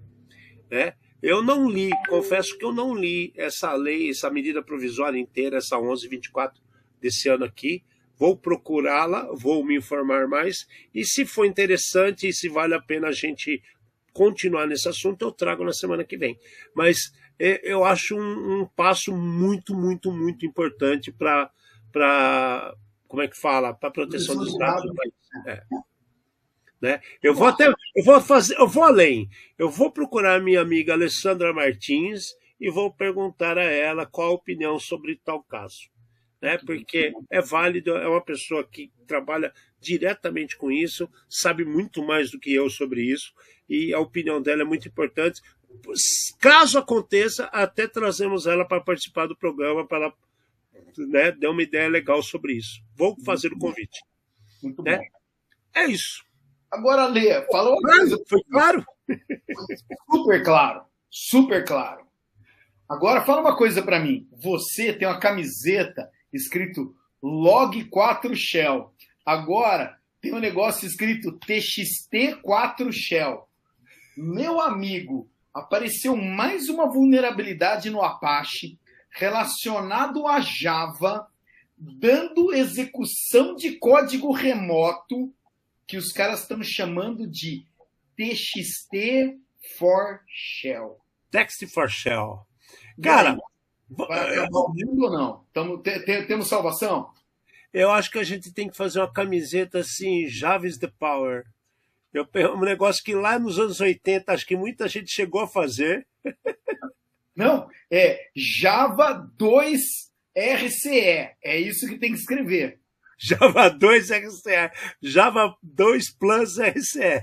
[0.70, 0.94] né?
[1.22, 5.76] Eu não li, confesso que eu não li essa lei, essa medida provisória inteira, essa
[5.76, 6.62] 1124
[7.02, 7.84] desse ano aqui.
[8.18, 13.08] Vou procurá-la, vou me informar mais e se for interessante e se vale a pena
[13.08, 13.62] a gente
[14.16, 16.40] continuar nesse assunto, eu trago na semana que vem.
[16.74, 21.52] Mas é, eu acho um, um, passo muito, muito, muito importante para,
[23.10, 25.14] como é que fala, para a proteção dos dados do país.
[25.46, 25.64] É.
[26.82, 27.02] Né?
[27.22, 29.30] Eu vou até, eu vou fazer, eu vou além.
[29.58, 34.80] Eu vou procurar minha amiga Alessandra Martins e vou perguntar a ela qual a opinião
[34.80, 35.90] sobre tal caso.
[36.42, 36.58] Né?
[36.60, 42.40] Porque é válido, é uma pessoa que trabalha diretamente com isso, sabe muito mais do
[42.40, 43.34] que eu sobre isso,
[43.70, 45.42] e a opinião dela é muito importante.
[46.40, 50.14] Caso aconteça, até trazemos ela para participar do programa para
[50.98, 52.82] né, dar uma ideia legal sobre isso.
[52.96, 54.00] Vou fazer o convite.
[54.62, 54.98] Muito né?
[54.98, 55.04] bom.
[55.76, 56.24] É isso.
[56.72, 58.18] Agora, Lê, falou coisa.
[58.28, 58.86] Foi claro?
[60.12, 60.86] Super claro.
[61.10, 62.06] Super claro.
[62.88, 64.28] Agora, fala uma coisa para mim.
[64.42, 68.94] Você tem uma camiseta escrito Log 4 Shell.
[69.26, 73.48] Agora, tem um negócio escrito TXT4 Shell.
[74.16, 81.28] Meu amigo, apareceu mais uma vulnerabilidade no Apache relacionado a Java,
[81.78, 85.34] dando execução de código remoto
[85.88, 87.66] que os caras estão chamando de
[88.16, 89.38] TXT
[89.78, 90.98] for Shell.
[91.30, 92.46] Text for Shell.
[93.02, 93.38] Cara,
[93.90, 95.46] vai acabar o mundo ou não?
[95.54, 97.12] Tamo, te, te, temos salvação?
[97.74, 101.46] Eu acho que a gente tem que fazer uma camiseta assim, Java is the power.
[102.16, 106.08] Eu, um negócio que lá nos anos 80 acho que muita gente chegou a fazer.
[107.36, 109.82] Não, é Java 2
[110.34, 111.36] RCE.
[111.44, 112.80] É isso que tem que escrever.
[113.18, 114.72] Java 2 RCE.
[115.02, 117.22] Java 2 Plus RCE.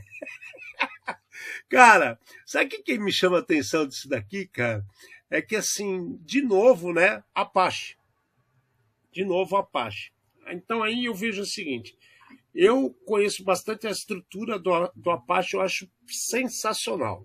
[1.71, 4.85] cara, sabe o que, que me chama a atenção disso daqui, cara?
[5.31, 7.25] É que, assim, de novo, né?
[7.35, 7.97] Apache.
[9.11, 10.13] De novo, Apache.
[10.49, 11.97] Então aí eu vejo o seguinte:
[12.55, 17.25] eu conheço bastante a estrutura do, do Apache, eu acho sensacional.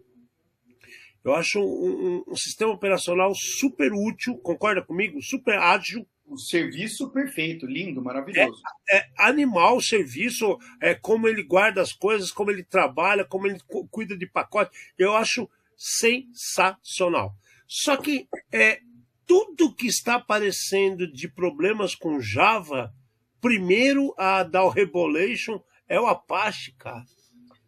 [1.24, 5.22] Eu acho um, um, um, sistema operacional super útil, concorda comigo?
[5.22, 6.08] Super ágil.
[6.26, 8.62] Um serviço perfeito, lindo, maravilhoso.
[8.90, 13.48] É, é animal o serviço, é como ele guarda as coisas, como ele trabalha, como
[13.48, 13.60] ele
[13.92, 14.72] cuida de pacote.
[14.98, 17.34] Eu acho sensacional.
[17.68, 18.80] Só que é,
[19.26, 22.94] tudo que está aparecendo de problemas com Java
[23.42, 27.04] primeiro a dar o Rebolation é o Apache, cara.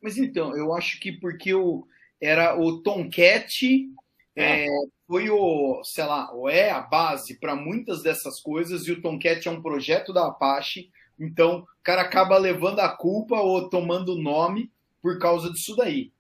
[0.02, 1.86] Mas então, eu acho que porque o,
[2.22, 3.90] era o Tomcat
[4.36, 4.66] é.
[4.66, 4.68] É,
[5.08, 9.48] foi o, sei lá, ou é a base para muitas dessas coisas, e o Tomcat
[9.48, 10.90] é um projeto da Apache,
[11.20, 16.12] então o cara acaba levando a culpa ou tomando o nome por causa disso daí.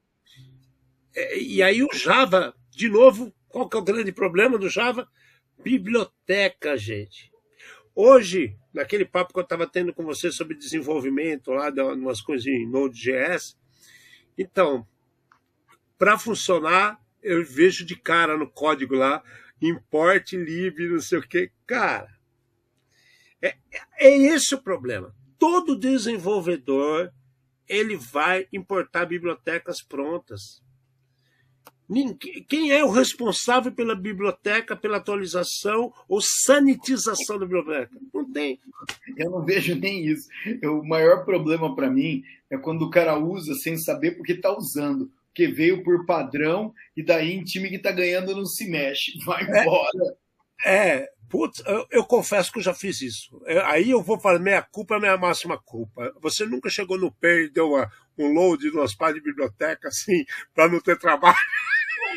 [1.15, 5.07] É, e aí o Java, de novo, qual que é o grande problema do Java?
[5.63, 7.28] Biblioteca, gente.
[8.01, 12.47] Hoje, naquele papo que eu estava tendo com você sobre desenvolvimento lá, de umas coisas
[12.47, 13.57] em Node.js,
[14.37, 14.87] então,
[15.97, 19.21] para funcionar, eu vejo de cara no código lá,
[19.61, 21.51] import lib, não sei o que.
[21.67, 22.09] Cara,
[23.41, 23.57] é,
[23.97, 25.13] é esse o problema.
[25.37, 27.11] Todo desenvolvedor
[27.67, 30.63] ele vai importar bibliotecas prontas.
[32.47, 37.89] Quem é o responsável pela biblioteca, pela atualização ou sanitização da biblioteca?
[38.13, 38.59] Não tem.
[39.17, 40.27] Eu não vejo nem isso.
[40.65, 45.11] O maior problema para mim é quando o cara usa sem saber porque está usando.
[45.27, 49.17] Porque veio por padrão e daí em time que está ganhando não se mexe.
[49.25, 50.15] Vai embora.
[50.63, 53.39] É, é Putz, eu, eu, confesso que eu já fiz isso.
[53.45, 56.11] Eu, aí eu vou falar, minha culpa é minha máxima culpa.
[56.21, 57.87] Você nunca chegou no Pay e deu uma,
[58.17, 60.25] um load de umas páginas de biblioteca, assim,
[60.55, 61.37] para não ter trabalho?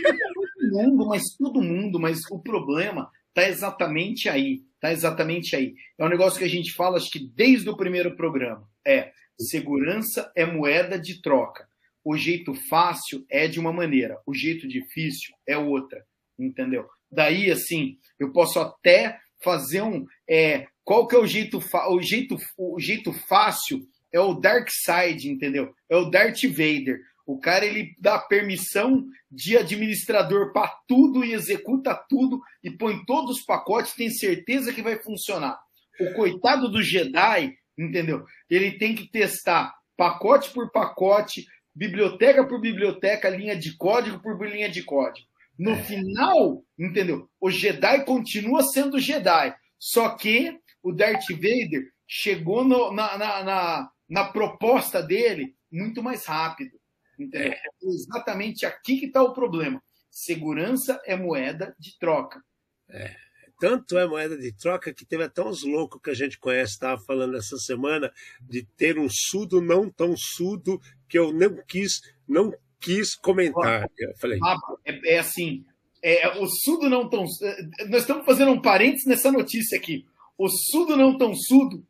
[0.03, 4.63] Todo mundo, mas todo mundo, mas o problema está exatamente aí.
[4.75, 5.75] Está exatamente aí.
[5.99, 8.69] É um negócio que a gente fala, acho que desde o primeiro programa.
[8.85, 11.69] É, segurança é moeda de troca.
[12.05, 16.05] O jeito fácil é de uma maneira, o jeito difícil é outra,
[16.37, 16.89] entendeu?
[17.11, 20.05] Daí, assim, eu posso até fazer um.
[20.29, 23.87] É, qual que é o jeito, o jeito, o jeito fácil?
[24.13, 25.75] É o Dark Side, entendeu?
[25.89, 27.01] É o Darth Vader.
[27.27, 33.39] O cara ele dá permissão de administrador para tudo e executa tudo e põe todos
[33.39, 35.59] os pacotes, tem certeza que vai funcionar.
[36.01, 38.25] O coitado do Jedi, entendeu?
[38.51, 44.69] Ele tem que testar pacote por pacote, biblioteca por biblioteca, linha de código por linha
[44.69, 45.27] de código.
[45.59, 45.83] No é.
[45.83, 47.29] final, entendeu?
[47.41, 49.55] O Jedi continua sendo Jedi.
[49.79, 56.27] Só que o Darth Vader chegou no, na, na, na, na, proposta dele muito mais
[56.27, 56.79] rápido.
[57.23, 57.53] Entendeu?
[57.53, 57.55] É.
[57.55, 59.83] é exatamente aqui que está o problema.
[60.11, 62.43] Segurança é moeda de troca.
[62.91, 63.15] É.
[63.59, 67.01] Tanto é moeda de troca que teve até uns loucos que a gente conhece, estava
[67.01, 72.53] falando essa semana, de ter um sudo não tão sudo que eu não quis, não
[72.81, 73.89] quis comentar.
[73.97, 74.39] Eu falei.
[74.85, 75.65] É, é assim,
[76.03, 77.25] é, o sudo não tão.
[77.41, 80.05] É, nós estamos fazendo um parênteses nessa notícia aqui.
[80.37, 81.87] O sudo não tão sudo.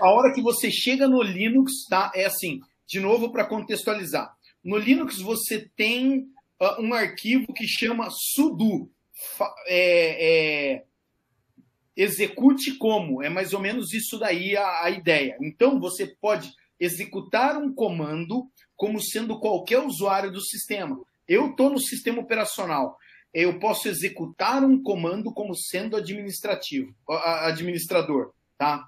[0.00, 2.10] A hora que você chega no Linux, tá?
[2.14, 2.60] É assim,
[2.90, 4.34] de novo para contextualizar.
[4.64, 6.26] No Linux você tem
[6.60, 8.90] uh, um arquivo que chama sudo.
[9.68, 10.84] É, é,
[11.96, 13.22] execute como.
[13.22, 15.36] É mais ou menos isso daí a, a ideia.
[15.40, 21.00] Então você pode executar um comando como sendo qualquer usuário do sistema.
[21.28, 22.96] Eu estou no sistema operacional.
[23.32, 26.92] Eu posso executar um comando como sendo administrativo,
[27.44, 28.84] administrador, tá?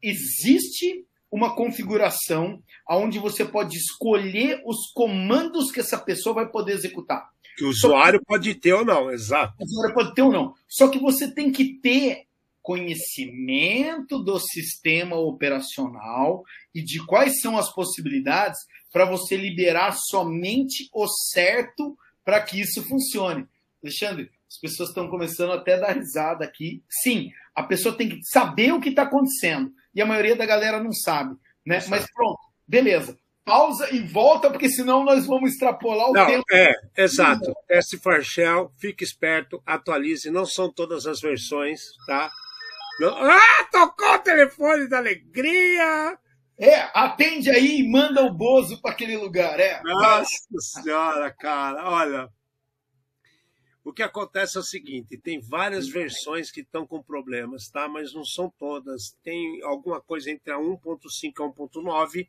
[0.00, 1.04] Existe
[1.34, 7.28] uma configuração onde você pode escolher os comandos que essa pessoa vai poder executar.
[7.56, 8.24] Que o usuário que...
[8.24, 9.52] pode ter ou não, exato.
[9.58, 10.54] O usuário pode ter ou não.
[10.68, 12.26] Só que você tem que ter
[12.62, 18.60] conhecimento do sistema operacional e de quais são as possibilidades
[18.92, 23.44] para você liberar somente o certo para que isso funcione.
[23.82, 26.80] Alexandre, as pessoas estão começando até a dar risada aqui.
[26.88, 29.72] Sim, a pessoa tem que saber o que está acontecendo.
[29.94, 31.36] E a maioria da galera não sabe.
[31.64, 31.82] Né?
[31.88, 33.18] Mas pronto, beleza.
[33.44, 36.44] Pausa e volta, porque senão nós vamos extrapolar o não, tempo.
[36.50, 37.52] É, exato.
[37.68, 40.30] Teste for shell, fique esperto, atualize.
[40.30, 42.30] Não são todas as versões, tá?
[43.02, 46.18] Ah, tocou o telefone da alegria!
[46.56, 49.58] É, atende aí e manda o Bozo para aquele lugar.
[49.58, 49.80] É.
[49.82, 50.30] Nossa
[50.60, 52.28] senhora, cara, olha.
[53.84, 57.86] O que acontece é o seguinte: tem várias versões que estão com problemas, tá?
[57.86, 59.16] Mas não são todas.
[59.22, 62.28] Tem alguma coisa entre a 1.5 e a 1.9,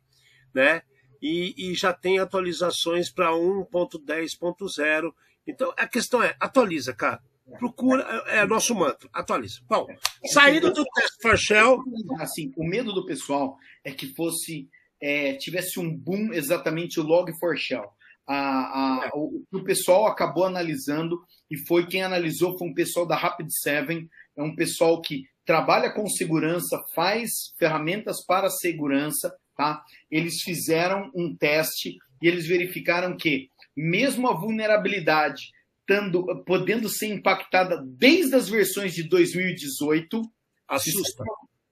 [0.54, 0.82] né?
[1.20, 5.14] E, e já tem atualizações para 1.10.0.
[5.46, 7.22] Então a questão é: atualiza, cara.
[7.58, 9.60] Procura, é, é nosso mantra, atualiza.
[9.68, 9.86] Bom,
[10.26, 11.78] saindo do teste for shell.
[12.18, 14.68] Assim, o medo do pessoal é que fosse,
[15.00, 17.88] é, tivesse um boom exatamente o log for shell.
[18.26, 21.20] A, a, o, o pessoal acabou analisando
[21.50, 26.08] e foi quem analisou foi um pessoal da Rapid7, é um pessoal que trabalha com
[26.08, 29.82] segurança, faz ferramentas para segurança, tá?
[30.10, 35.52] Eles fizeram um teste e eles verificaram que mesmo a vulnerabilidade
[35.86, 40.20] tando, podendo ser impactada desde as versões de 2018.
[40.66, 41.22] Assusta.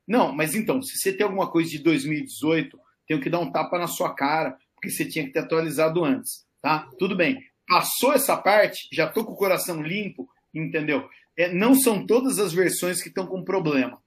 [0.06, 2.78] Não, mas então, se você tem alguma coisa de 2018,
[3.08, 6.44] tenho que dar um tapa na sua cara, porque você tinha que ter atualizado antes,
[6.60, 6.90] tá?
[6.98, 7.42] Tudo bem.
[7.66, 11.08] Passou essa parte, já tô com o coração limpo, entendeu?
[11.36, 13.98] É, não são todas as versões que estão com problema.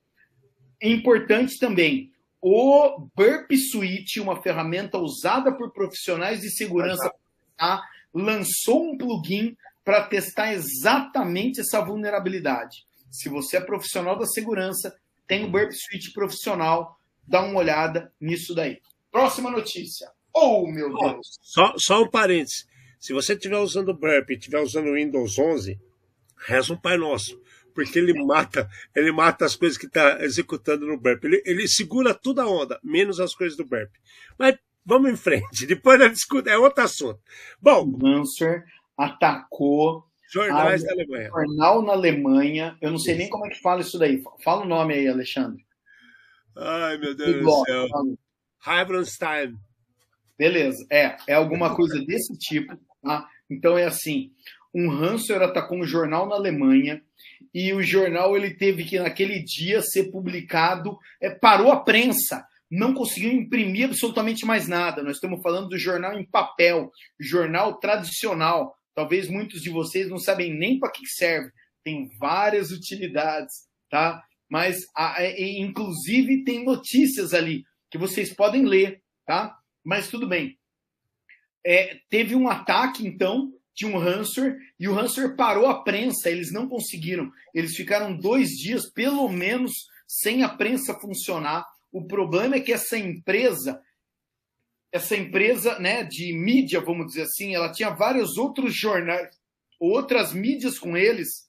[0.79, 7.11] É importante também, o Burp Suite, uma ferramenta usada por profissionais de segurança,
[7.57, 7.83] tá?
[8.13, 12.85] lançou um plugin para testar exatamente essa vulnerabilidade.
[13.09, 14.95] Se você é profissional da segurança,
[15.27, 18.79] tem o Burp Suite profissional, dá uma olhada nisso daí.
[19.11, 20.11] Próxima notícia.
[20.39, 21.39] Oh, meu Deus!
[21.41, 22.67] Só, só um parênteses.
[22.99, 25.79] Se você estiver usando o Burp e estiver usando o Windows 11,
[26.45, 27.41] reza um Pai Nosso.
[27.73, 31.23] Porque ele mata, ele mata as coisas que está executando no Burp.
[31.23, 33.91] Ele, ele segura toda a onda, menos as coisas do Burp.
[34.37, 35.65] Mas vamos em frente.
[35.65, 37.19] Depois da discussão, é outro assunto.
[37.61, 37.97] Bom.
[38.01, 38.63] Lancer
[38.97, 41.29] atacou jornais a, da Alemanha.
[41.29, 42.77] jornal na Alemanha.
[42.81, 43.21] Eu não sei isso.
[43.21, 44.23] nem como é que fala isso daí.
[44.43, 45.65] Fala o nome aí, Alexandre.
[46.55, 47.87] Ai, meu Deus do céu.
[48.65, 49.55] Heibronstein.
[50.37, 53.27] Beleza, é, é alguma coisa desse tipo, tá?
[53.49, 54.31] Então é assim,
[54.73, 57.01] um ransomware atacou um jornal na Alemanha
[57.53, 62.93] e o jornal ele teve que naquele dia ser publicado, é, parou a prensa, não
[62.93, 65.01] conseguiu imprimir absolutamente mais nada.
[65.01, 68.75] Nós estamos falando do jornal em papel, jornal tradicional.
[68.93, 71.49] Talvez muitos de vocês não sabem nem para que serve.
[71.83, 73.53] Tem várias utilidades,
[73.89, 74.21] tá?
[74.49, 79.57] Mas a, a, inclusive tem notícias ali que vocês podem ler, tá?
[79.87, 80.59] Mas tudo bem.
[81.65, 86.51] É, teve um ataque então de um ransomware e o ransomware parou a prensa, eles
[86.51, 87.31] não conseguiram.
[87.53, 89.71] Eles ficaram dois dias, pelo menos,
[90.05, 91.65] sem a prensa funcionar.
[91.89, 93.81] O problema é que essa empresa,
[94.91, 99.29] essa empresa né, de mídia, vamos dizer assim, ela tinha vários outros jornais,
[99.79, 101.47] outras mídias com eles,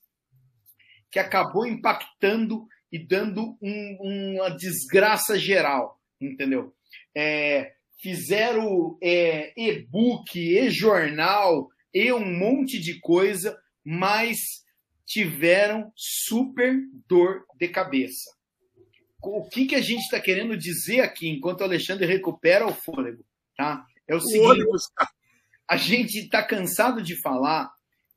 [1.11, 6.72] que acabou impactando e dando um, uma desgraça geral, entendeu?
[7.16, 14.39] É, fizeram é, e-book, e-jornal, e um monte de coisa, mas
[15.05, 16.77] tiveram super
[17.09, 18.31] dor de cabeça.
[19.23, 23.25] O que, que a gente está querendo dizer aqui, enquanto o Alexandre recupera o fôlego,
[23.57, 23.85] tá?
[24.07, 24.65] É o seguinte:
[25.69, 27.69] a gente está cansado de falar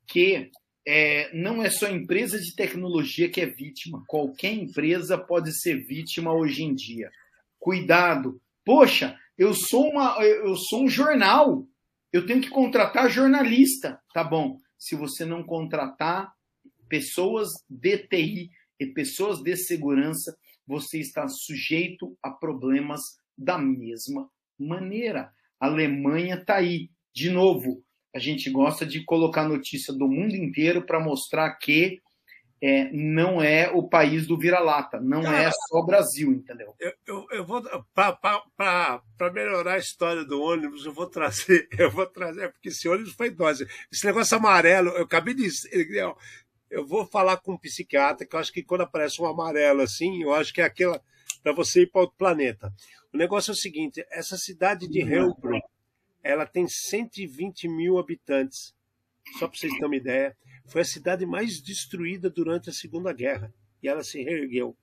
[0.08, 0.52] que
[0.88, 4.04] é, não é só empresa de tecnologia que é vítima.
[4.08, 7.10] Qualquer empresa pode ser vítima hoje em dia.
[7.60, 8.40] Cuidado.
[8.64, 11.68] Poxa, eu sou, uma, eu sou um jornal
[12.12, 14.00] eu tenho que contratar jornalista.
[14.14, 14.58] Tá bom.
[14.78, 16.32] Se você não contratar
[16.90, 20.36] pessoas de TI e pessoas de segurança,
[20.68, 23.02] você está sujeito a problemas
[23.38, 24.30] da mesma
[24.60, 25.32] maneira.
[25.60, 26.90] A Alemanha está aí.
[27.14, 27.82] De novo,
[28.14, 32.00] a gente gosta de colocar notícia do mundo inteiro para mostrar que
[32.62, 36.76] é, não é o país do vira-lata, não Cara, é só o Brasil, entendeu?
[36.80, 37.64] Eu, eu, eu vou
[37.96, 39.02] para
[39.34, 43.32] melhorar a história do ônibus, eu vou trazer, eu vou trazer, porque esse ônibus foi
[43.32, 43.68] dose.
[43.92, 45.50] Esse negócio amarelo, eu acabei de.
[46.70, 50.22] Eu, vou falar com um psiquiatra, que eu acho que quando aparece um amarelo assim,
[50.22, 51.02] eu acho que é aquela
[51.42, 52.72] para você ir para outro planeta.
[53.12, 55.60] O negócio é o seguinte: essa cidade de Helbron,
[56.24, 58.76] ela tem 120 mil habitantes.
[59.40, 60.38] Só para vocês terem uma ideia
[60.72, 63.54] foi a cidade mais destruída durante a Segunda Guerra
[63.84, 64.76] e ela se reergueu,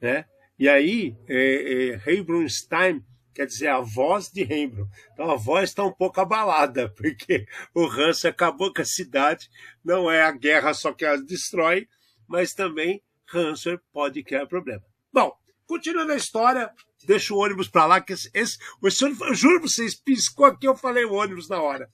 [0.00, 0.24] né?
[0.56, 3.04] E aí, é, é, Heilbronstein
[3.34, 4.88] quer dizer a voz de Heimbron.
[5.12, 9.50] Então a voz está um pouco abalada, porque o Hans acabou com a cidade.
[9.84, 11.88] Não é a guerra só que a destrói,
[12.26, 13.02] mas também
[13.32, 14.84] Hanser pode criar problema.
[15.12, 16.72] Bom, continuando a história,
[17.06, 20.66] deixa o ônibus para lá, que esse, esse, esse ônibus, eu juro vocês, piscou aqui,
[20.66, 21.90] eu falei o ônibus na hora.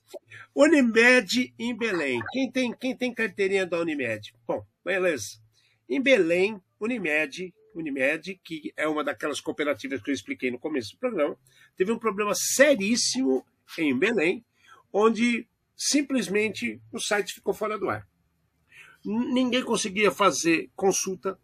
[0.55, 2.21] Unimed em Belém.
[2.31, 4.33] Quem tem, quem tem carteirinha da Unimed?
[4.47, 5.39] Bom, beleza.
[5.87, 10.99] Em Belém, Unimed, Unimed, que é uma daquelas cooperativas que eu expliquei no começo do
[10.99, 11.37] programa,
[11.75, 13.45] teve um problema seríssimo
[13.77, 14.45] em Belém,
[14.91, 18.07] onde simplesmente o site ficou fora do ar.
[19.03, 21.37] Ninguém conseguia fazer consulta,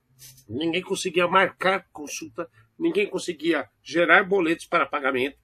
[0.48, 2.50] ninguém conseguia marcar consulta,
[2.82, 5.38] ninguém conseguia gerar boletos para pagamento.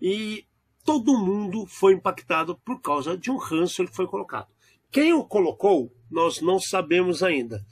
[0.00, 0.46] E
[0.84, 4.46] todo mundo foi impactado por causa de um ranço que foi colocado.
[4.90, 7.64] Quem o colocou, nós não sabemos ainda.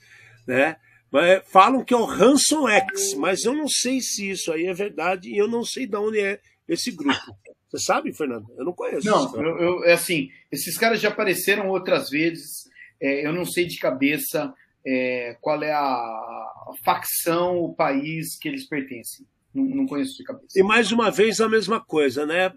[0.47, 0.77] Né?
[1.13, 4.75] Mas falam que é o Ransom X, mas eu não sei se isso aí é
[4.75, 7.37] verdade e eu não sei de onde é esse grupo.
[7.69, 8.47] Você sabe, Fernando?
[8.57, 9.07] Eu não conheço.
[9.07, 12.69] Não, eu, eu, é assim, esses caras já apareceram outras vezes.
[13.01, 14.53] É, eu não sei de cabeça
[14.87, 19.27] é, qual é a facção, o país que eles pertencem.
[19.55, 20.59] Não, não, conheço de cabeça.
[20.59, 22.53] E mais uma vez a mesma coisa, né?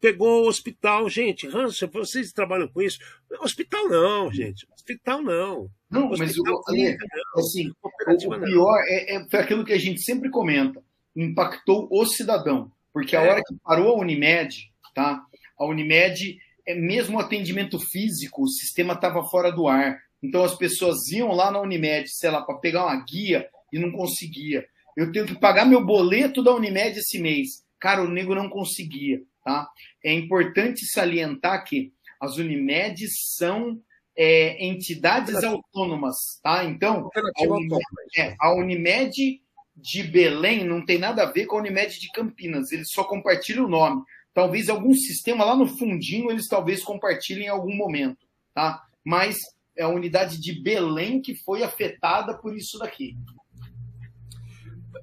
[0.00, 2.98] Pegou o hospital, gente, Hansen, vocês trabalham com isso?
[3.40, 4.66] Hospital não, gente.
[4.74, 5.70] Hospital não.
[5.90, 7.42] Não, hospital mas o, clínica, não.
[7.42, 10.82] Assim, o, pior é, é, foi aquilo que a gente sempre comenta.
[11.16, 12.70] Impactou o cidadão.
[12.92, 13.30] Porque a é.
[13.30, 15.24] hora que parou a Unimed, tá?
[15.58, 19.98] A Unimed, é mesmo atendimento físico, o sistema estava fora do ar.
[20.24, 23.92] Então as pessoas iam lá na Unimed, sei lá, para pegar uma guia e não
[23.92, 24.66] conseguia.
[24.96, 27.62] Eu tenho que pagar meu boleto da Unimed esse mês.
[27.78, 29.68] Cara, o nego não conseguia, tá?
[30.02, 33.78] É importante salientar que as Unimedes são
[34.16, 36.64] é, entidades autônomas, tá?
[36.64, 37.82] Então, a Unimed,
[38.16, 39.42] é, a Unimed
[39.76, 42.72] de Belém não tem nada a ver com a Unimed de Campinas.
[42.72, 44.02] Eles só compartilham o nome.
[44.32, 48.82] Talvez algum sistema lá no fundinho eles talvez compartilhem em algum momento, tá?
[49.04, 49.36] Mas
[49.76, 53.16] é a unidade de Belém que foi afetada por isso daqui.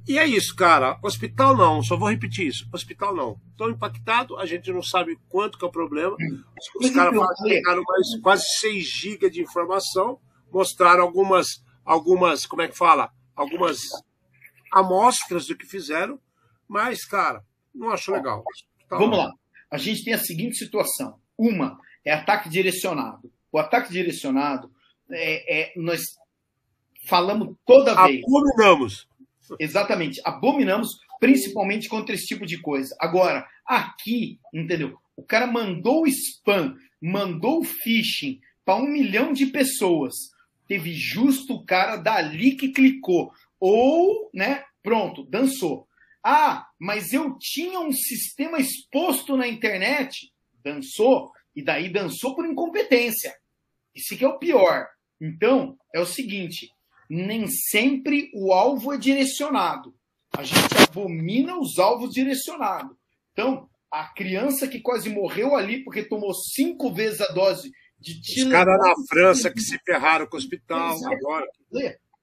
[0.08, 0.98] E é isso, cara.
[1.04, 2.68] Hospital não, só vou repetir isso.
[2.74, 3.40] Hospital não.
[3.52, 6.16] Estão impactado, a gente não sabe quanto que é o problema.
[6.80, 7.14] Os, caras
[7.44, 10.20] pegaram mais quase 6 GB de informação,
[10.52, 13.12] mostraram algumas, algumas, como é que fala?
[13.36, 13.82] Algumas
[14.74, 16.20] amostras do que fizeram,
[16.68, 17.44] mas, cara,
[17.74, 18.44] não acho legal.
[18.90, 19.32] Vamos lá.
[19.70, 21.20] A gente tem a seguinte situação.
[21.38, 24.72] Uma é ataque direcionado o ataque direcionado,
[25.10, 26.02] é, é, nós
[27.06, 28.24] falamos toda vez.
[28.24, 29.08] Abominamos.
[29.60, 32.96] Exatamente, abominamos, principalmente contra esse tipo de coisa.
[33.00, 34.98] Agora, aqui, entendeu?
[35.16, 40.16] O cara mandou o spam, mandou o phishing para um milhão de pessoas.
[40.68, 43.32] Teve justo o cara dali que clicou.
[43.60, 45.88] Ou, né, pronto, dançou.
[46.24, 50.32] Ah, mas eu tinha um sistema exposto na internet.
[50.64, 53.36] Dançou, e daí dançou por incompetência.
[53.96, 54.88] Isso que é o pior.
[55.20, 56.70] Então, é o seguinte:
[57.10, 59.94] nem sempre o alvo é direcionado.
[60.34, 62.96] A gente abomina os alvos direcionados.
[63.34, 67.70] Então, a criança que quase morreu ali porque tomou cinco vezes a dose
[68.00, 68.48] de tiro.
[68.48, 71.16] Os caras na França que se ferraram com o hospital Exato.
[71.16, 71.46] agora.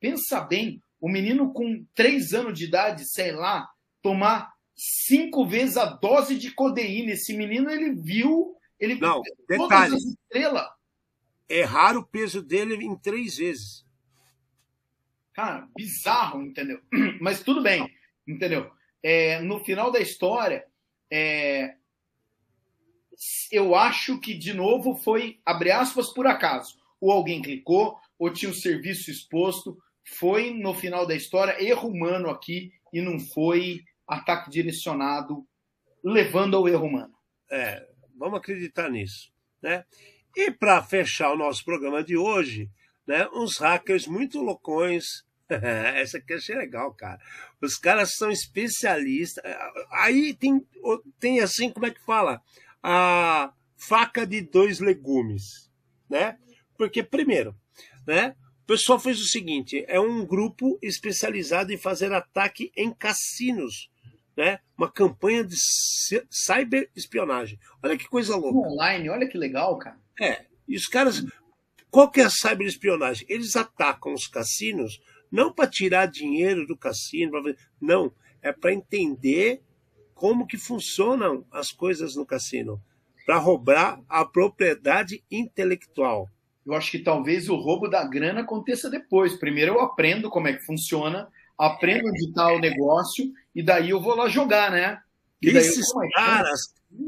[0.00, 3.68] Pensa bem, o menino com três anos de idade, sei lá,
[4.02, 7.12] tomar cinco vezes a dose de codeína.
[7.12, 8.54] Esse menino, ele viu.
[8.78, 9.96] Ele Não, detalhe.
[9.96, 10.68] Estrela.
[11.49, 13.86] Errar o peso dele em três vezes.
[15.32, 16.80] Cara, bizarro, entendeu?
[17.20, 17.88] Mas tudo bem,
[18.26, 18.70] entendeu?
[19.03, 20.66] É, no final da história,
[21.11, 21.76] é,
[23.51, 26.78] eu acho que, de novo, foi, abre aspas, por acaso.
[27.01, 29.78] Ou alguém clicou, ou tinha o um serviço exposto.
[30.05, 35.46] Foi, no final da história, erro humano aqui e não foi ataque direcionado
[36.03, 37.14] levando ao erro humano.
[37.51, 37.86] É,
[38.16, 39.32] vamos acreditar nisso.
[39.61, 39.84] Né?
[40.39, 42.70] E para fechar o nosso programa de hoje,
[43.05, 45.24] né, uns hackers muito loucões.
[45.51, 47.18] Essa aqui achei legal, cara.
[47.61, 49.43] Os caras são especialistas.
[49.91, 50.64] Aí tem,
[51.18, 52.41] tem assim, como é que fala?
[52.80, 55.68] A faca de dois legumes,
[56.09, 56.39] né?
[56.76, 57.53] Porque, primeiro,
[58.07, 58.36] né?
[58.62, 63.91] O pessoal fez o seguinte: é um grupo especializado em fazer ataque em cassinos
[64.39, 64.61] né?
[64.76, 65.57] Uma campanha de
[66.30, 67.59] cyberespionagem.
[67.82, 68.68] Olha que coisa louca.
[68.68, 69.99] Online, olha que legal, cara.
[70.20, 70.44] É.
[70.66, 71.24] E os caras.
[71.90, 73.26] Qual que é a cyberespionagem?
[73.28, 75.00] Eles atacam os cassinos
[75.30, 77.54] não para tirar dinheiro do cassino, pra...
[77.80, 78.12] não,
[78.42, 79.62] é para entender
[80.14, 82.82] como que funcionam as coisas no cassino,
[83.24, 86.28] para roubar a propriedade intelectual.
[86.66, 89.38] Eu acho que talvez o roubo da grana aconteça depois.
[89.38, 94.00] Primeiro eu aprendo como é que funciona aprendo onde está o negócio e daí eu
[94.00, 95.00] vou lá jogar, né?
[95.41, 96.61] E esses caras,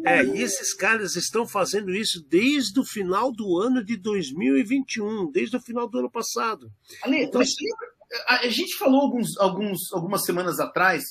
[0.07, 5.57] é, e esses caras estão fazendo isso desde o final do ano de 2021, desde
[5.57, 6.70] o final do ano passado.
[7.03, 7.64] Ale, então, assim,
[8.28, 11.03] a gente falou alguns, alguns, algumas semanas atrás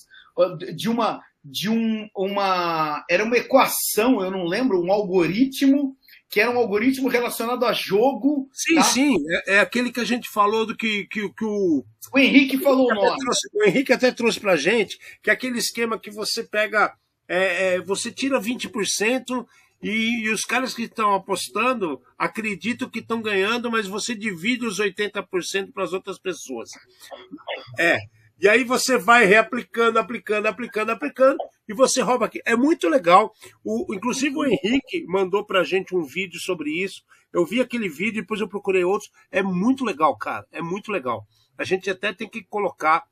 [0.76, 5.98] de uma de um, uma era uma equação, eu não lembro, um algoritmo
[6.30, 8.48] que era um algoritmo relacionado a jogo.
[8.54, 8.84] Sim, tá?
[8.84, 11.84] sim, é, é, aquele que a gente falou do que, que, que o.
[12.14, 13.18] O Henrique falou o nome.
[13.18, 16.94] Trouxe, o Henrique até trouxe pra gente, que é aquele esquema que você pega.
[17.30, 19.46] É, é, você tira 20%
[19.82, 24.80] e, e os caras que estão apostando acreditam que estão ganhando, mas você divide os
[24.80, 26.70] 80% para as outras pessoas.
[27.78, 28.00] É.
[28.42, 32.42] E aí você vai reaplicando, aplicando, aplicando, aplicando, e você rouba aqui.
[32.46, 33.34] É muito legal.
[33.64, 37.04] O, inclusive o Henrique mandou pra gente um vídeo sobre isso.
[37.34, 39.12] Eu vi aquele vídeo, depois eu procurei outros.
[39.30, 40.48] É muito legal, cara.
[40.52, 41.28] É muito legal.
[41.58, 43.04] A gente até tem que colocar.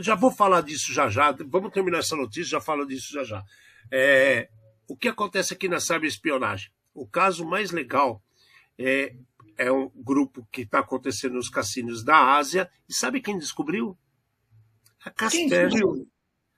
[0.00, 1.32] Já vou falar disso já já.
[1.46, 3.42] Vamos terminar essa notícia, já falo disso já já.
[3.92, 4.48] É,
[4.88, 6.70] o que acontece aqui na cyberespionagem?
[6.92, 8.22] O caso mais legal
[8.78, 9.14] é
[9.60, 12.70] é um grupo que está acontecendo nos cassinos da Ásia.
[12.88, 13.96] E sabe quem descobriu?
[15.04, 15.82] A Kaspersky.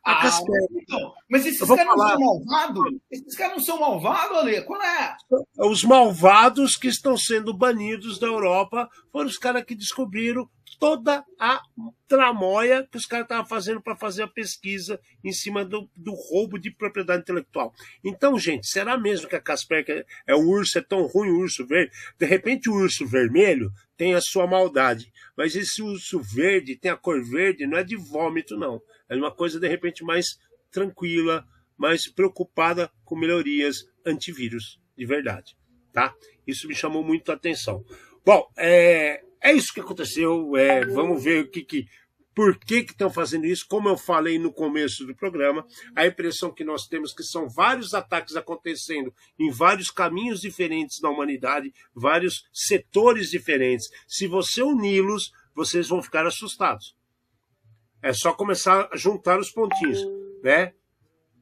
[0.05, 0.41] A ah,
[0.73, 2.85] Então, mas esses caras não são malvados?
[3.11, 4.63] Esses caras não são malvados, Ale?
[4.63, 5.17] Qual é?
[5.59, 10.49] Os malvados que estão sendo banidos da Europa foram os caras que descobriram
[10.83, 11.63] toda a
[12.09, 16.59] tramóia que os caras estavam fazendo para fazer a pesquisa em cima do, do, roubo
[16.59, 17.73] de propriedade intelectual.
[18.03, 21.65] Então, gente, será mesmo que a Casper é, o urso, é tão ruim o urso
[21.65, 21.93] verde?
[22.19, 26.97] De repente o urso vermelho tem a sua maldade, mas esse urso verde tem a
[26.97, 28.83] cor verde, não é de vômito, não.
[29.09, 30.37] É uma coisa, de repente, mais
[30.73, 31.47] tranquila,
[31.79, 35.57] mais preocupada com melhorias antivírus, de verdade.
[35.93, 36.13] Tá?
[36.45, 37.85] Isso me chamou muito a atenção.
[38.25, 40.57] Bom, é, é isso que aconteceu.
[40.57, 41.87] É, vamos ver o que, que
[42.35, 43.67] por que estão fazendo isso?
[43.69, 47.49] Como eu falei no começo do programa, a impressão que nós temos é que são
[47.49, 53.89] vários ataques acontecendo em vários caminhos diferentes da humanidade, vários setores diferentes.
[54.07, 56.97] Se você uni-los, vocês vão ficar assustados.
[58.03, 60.03] É só começar a juntar os pontinhos,
[60.43, 60.73] né?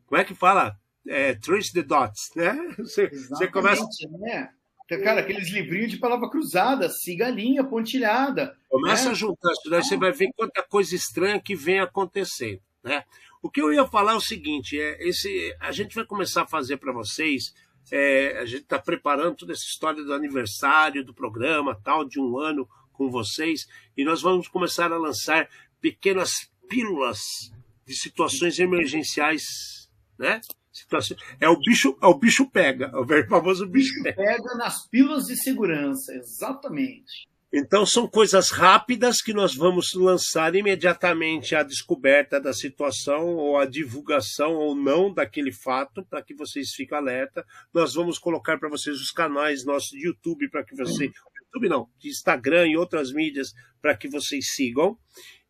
[0.07, 0.77] Como é que fala?
[1.07, 2.55] É, trace the dots, né?
[2.77, 3.83] Você, você começa.
[4.19, 4.51] Né?
[4.99, 8.57] Cara, aqueles livrinhos de palavra cruzada, siga a linha, pontilhada.
[8.69, 9.11] Começa né?
[9.11, 12.61] a juntar isso daí, você vai ver quanta coisa estranha que vem acontecendo.
[12.83, 13.05] Né?
[13.43, 16.49] O que eu ia falar é o seguinte: é esse, a gente vai começar a
[16.49, 17.55] fazer para vocês
[17.91, 22.39] É, a gente está preparando toda essa história do aniversário do programa, tal, de um
[22.39, 25.49] ano com vocês, e nós vamos começar a lançar
[25.81, 27.51] pequenas pílulas
[27.87, 29.89] de situações emergenciais,
[30.19, 30.41] né?
[30.81, 31.17] Situação...
[31.41, 34.17] É o bicho, é o bicho pega, o famoso bicho pega.
[34.17, 37.31] Pega nas pílulas de segurança, exatamente.
[37.53, 43.67] Então, são coisas rápidas que nós vamos lançar imediatamente a descoberta da situação ou a
[43.67, 47.45] divulgação ou não daquele fato, para que vocês fiquem alerta.
[47.75, 51.11] Nós vamos colocar para vocês os canais nossos de YouTube para que vocês.
[51.47, 53.53] YouTube não, de Instagram e outras mídias
[53.83, 54.97] para que vocês sigam.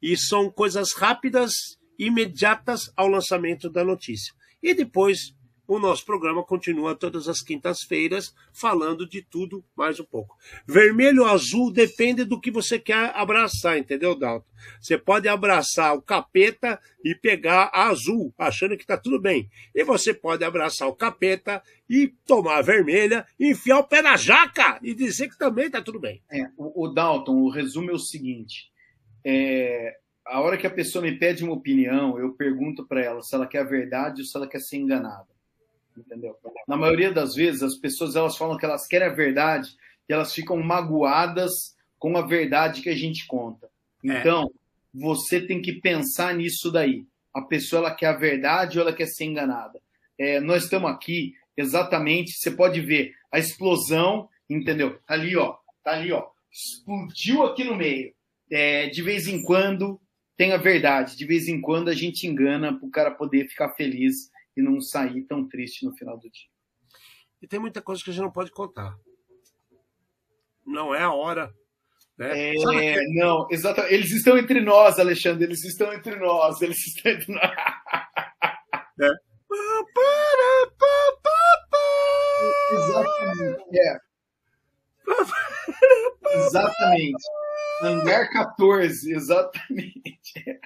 [0.00, 1.52] E são coisas rápidas,
[1.98, 4.32] imediatas ao lançamento da notícia.
[4.62, 5.34] E depois
[5.70, 10.36] o nosso programa continua todas as quintas-feiras falando de tudo mais um pouco.
[10.66, 14.44] Vermelho ou azul depende do que você quer abraçar, entendeu, Dalton?
[14.80, 19.48] Você pode abraçar o capeta e pegar azul, achando que está tudo bem.
[19.72, 24.80] E você pode abraçar o capeta e tomar a vermelha, enfiar o pé na jaca
[24.82, 26.20] e dizer que também está tudo bem.
[26.32, 28.72] É, o, o, Dalton, o resumo é o seguinte:
[29.24, 29.96] é,
[30.30, 33.46] a hora que a pessoa me pede uma opinião, eu pergunto para ela se ela
[33.46, 35.30] quer a verdade ou se ela quer ser enganada
[36.00, 36.36] entendeu?
[36.66, 39.76] Na maioria das vezes, as pessoas elas falam que elas querem a verdade
[40.08, 43.68] e elas ficam magoadas com a verdade que a gente conta.
[44.04, 44.18] É.
[44.18, 44.48] Então, é.
[44.94, 47.06] você tem que pensar nisso daí.
[47.32, 49.80] A pessoa ela quer a verdade ou ela quer ser enganada.
[50.18, 54.98] É, nós estamos aqui exatamente, você pode ver a explosão, entendeu?
[55.06, 58.12] Tá ali, ó, tá ali, ó, explodiu aqui no meio.
[58.50, 60.00] É, de vez em quando
[60.40, 63.74] tem a verdade, de vez em quando a gente engana para o cara poder ficar
[63.74, 66.48] feliz e não sair tão triste no final do dia.
[67.42, 68.96] E tem muita coisa que a gente não pode contar.
[70.66, 71.52] Não é a hora.
[72.16, 72.54] Né?
[72.54, 73.92] É, não, exatamente.
[73.92, 75.44] Eles estão entre nós, Alexandre.
[75.44, 76.62] Eles estão entre nós.
[76.62, 77.50] Eles estão entre nós.
[79.02, 79.10] É.
[82.72, 83.78] Exatamente.
[83.78, 83.98] É.
[86.46, 87.24] exatamente.
[87.82, 90.60] Hangar 14, exatamente.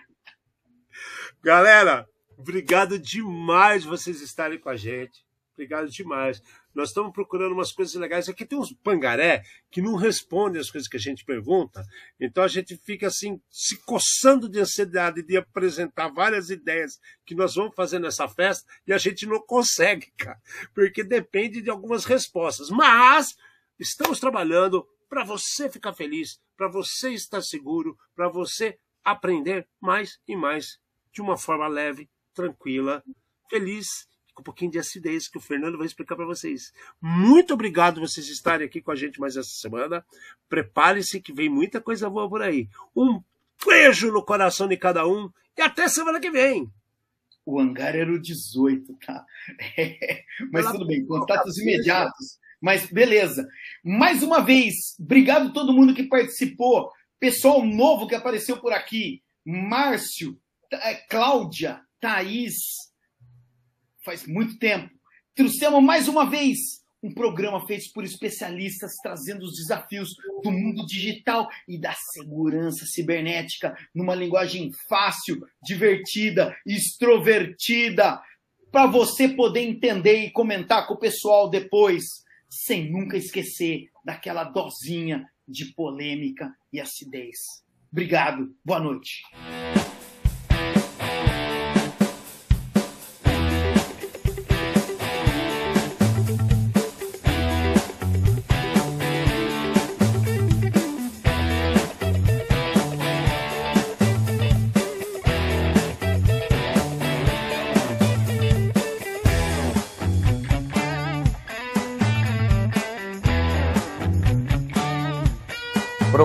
[1.43, 5.25] Galera, Obrigado demais vocês estarem com a gente.
[5.53, 6.43] Obrigado demais.
[6.75, 8.29] Nós estamos procurando umas coisas legais.
[8.29, 11.85] Aqui tem uns pangaré que não respondem as coisas que a gente pergunta.
[12.19, 17.55] Então a gente fica assim, se coçando de ansiedade de apresentar várias ideias que nós
[17.55, 20.41] vamos fazer nessa festa e a gente não consegue, cara.
[20.75, 22.69] Porque depende de algumas respostas.
[22.69, 23.37] Mas
[23.79, 24.85] estamos trabalhando
[25.15, 30.81] para você ficar feliz, para você estar seguro, para você aprender mais e mais
[31.13, 33.01] de uma forma leve tranquila,
[33.49, 36.73] feliz, com um pouquinho de acidez que o Fernando vai explicar para vocês.
[37.01, 40.05] Muito obrigado vocês estarem aqui com a gente mais essa semana.
[40.49, 42.69] Prepare-se que vem muita coisa boa por aí.
[42.97, 43.23] Um
[43.65, 46.69] beijo no coração de cada um e até semana que vem.
[47.47, 49.25] O hangar era o 18, tá?
[49.79, 52.43] É, mas tudo bem, contatos imediatos.
[52.65, 53.47] Mas beleza.
[53.85, 56.91] Mais uma vez, obrigado a todo mundo que participou.
[57.21, 59.23] Pessoal novo que apareceu por aqui.
[59.45, 60.41] Márcio,
[60.73, 62.55] é, Cláudia, Thaís,
[64.03, 64.89] faz muito tempo.
[65.35, 66.57] Trouxemos mais uma vez
[67.03, 73.77] um programa feito por especialistas trazendo os desafios do mundo digital e da segurança cibernética
[73.95, 78.23] numa linguagem fácil, divertida, extrovertida,
[78.73, 82.24] para você poder entender e comentar com o pessoal depois,
[82.55, 87.65] sem nunca esquecer daquela dosinha de polêmica e acidez.
[87.91, 89.23] Obrigado, boa noite.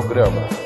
[0.10, 0.59] Programa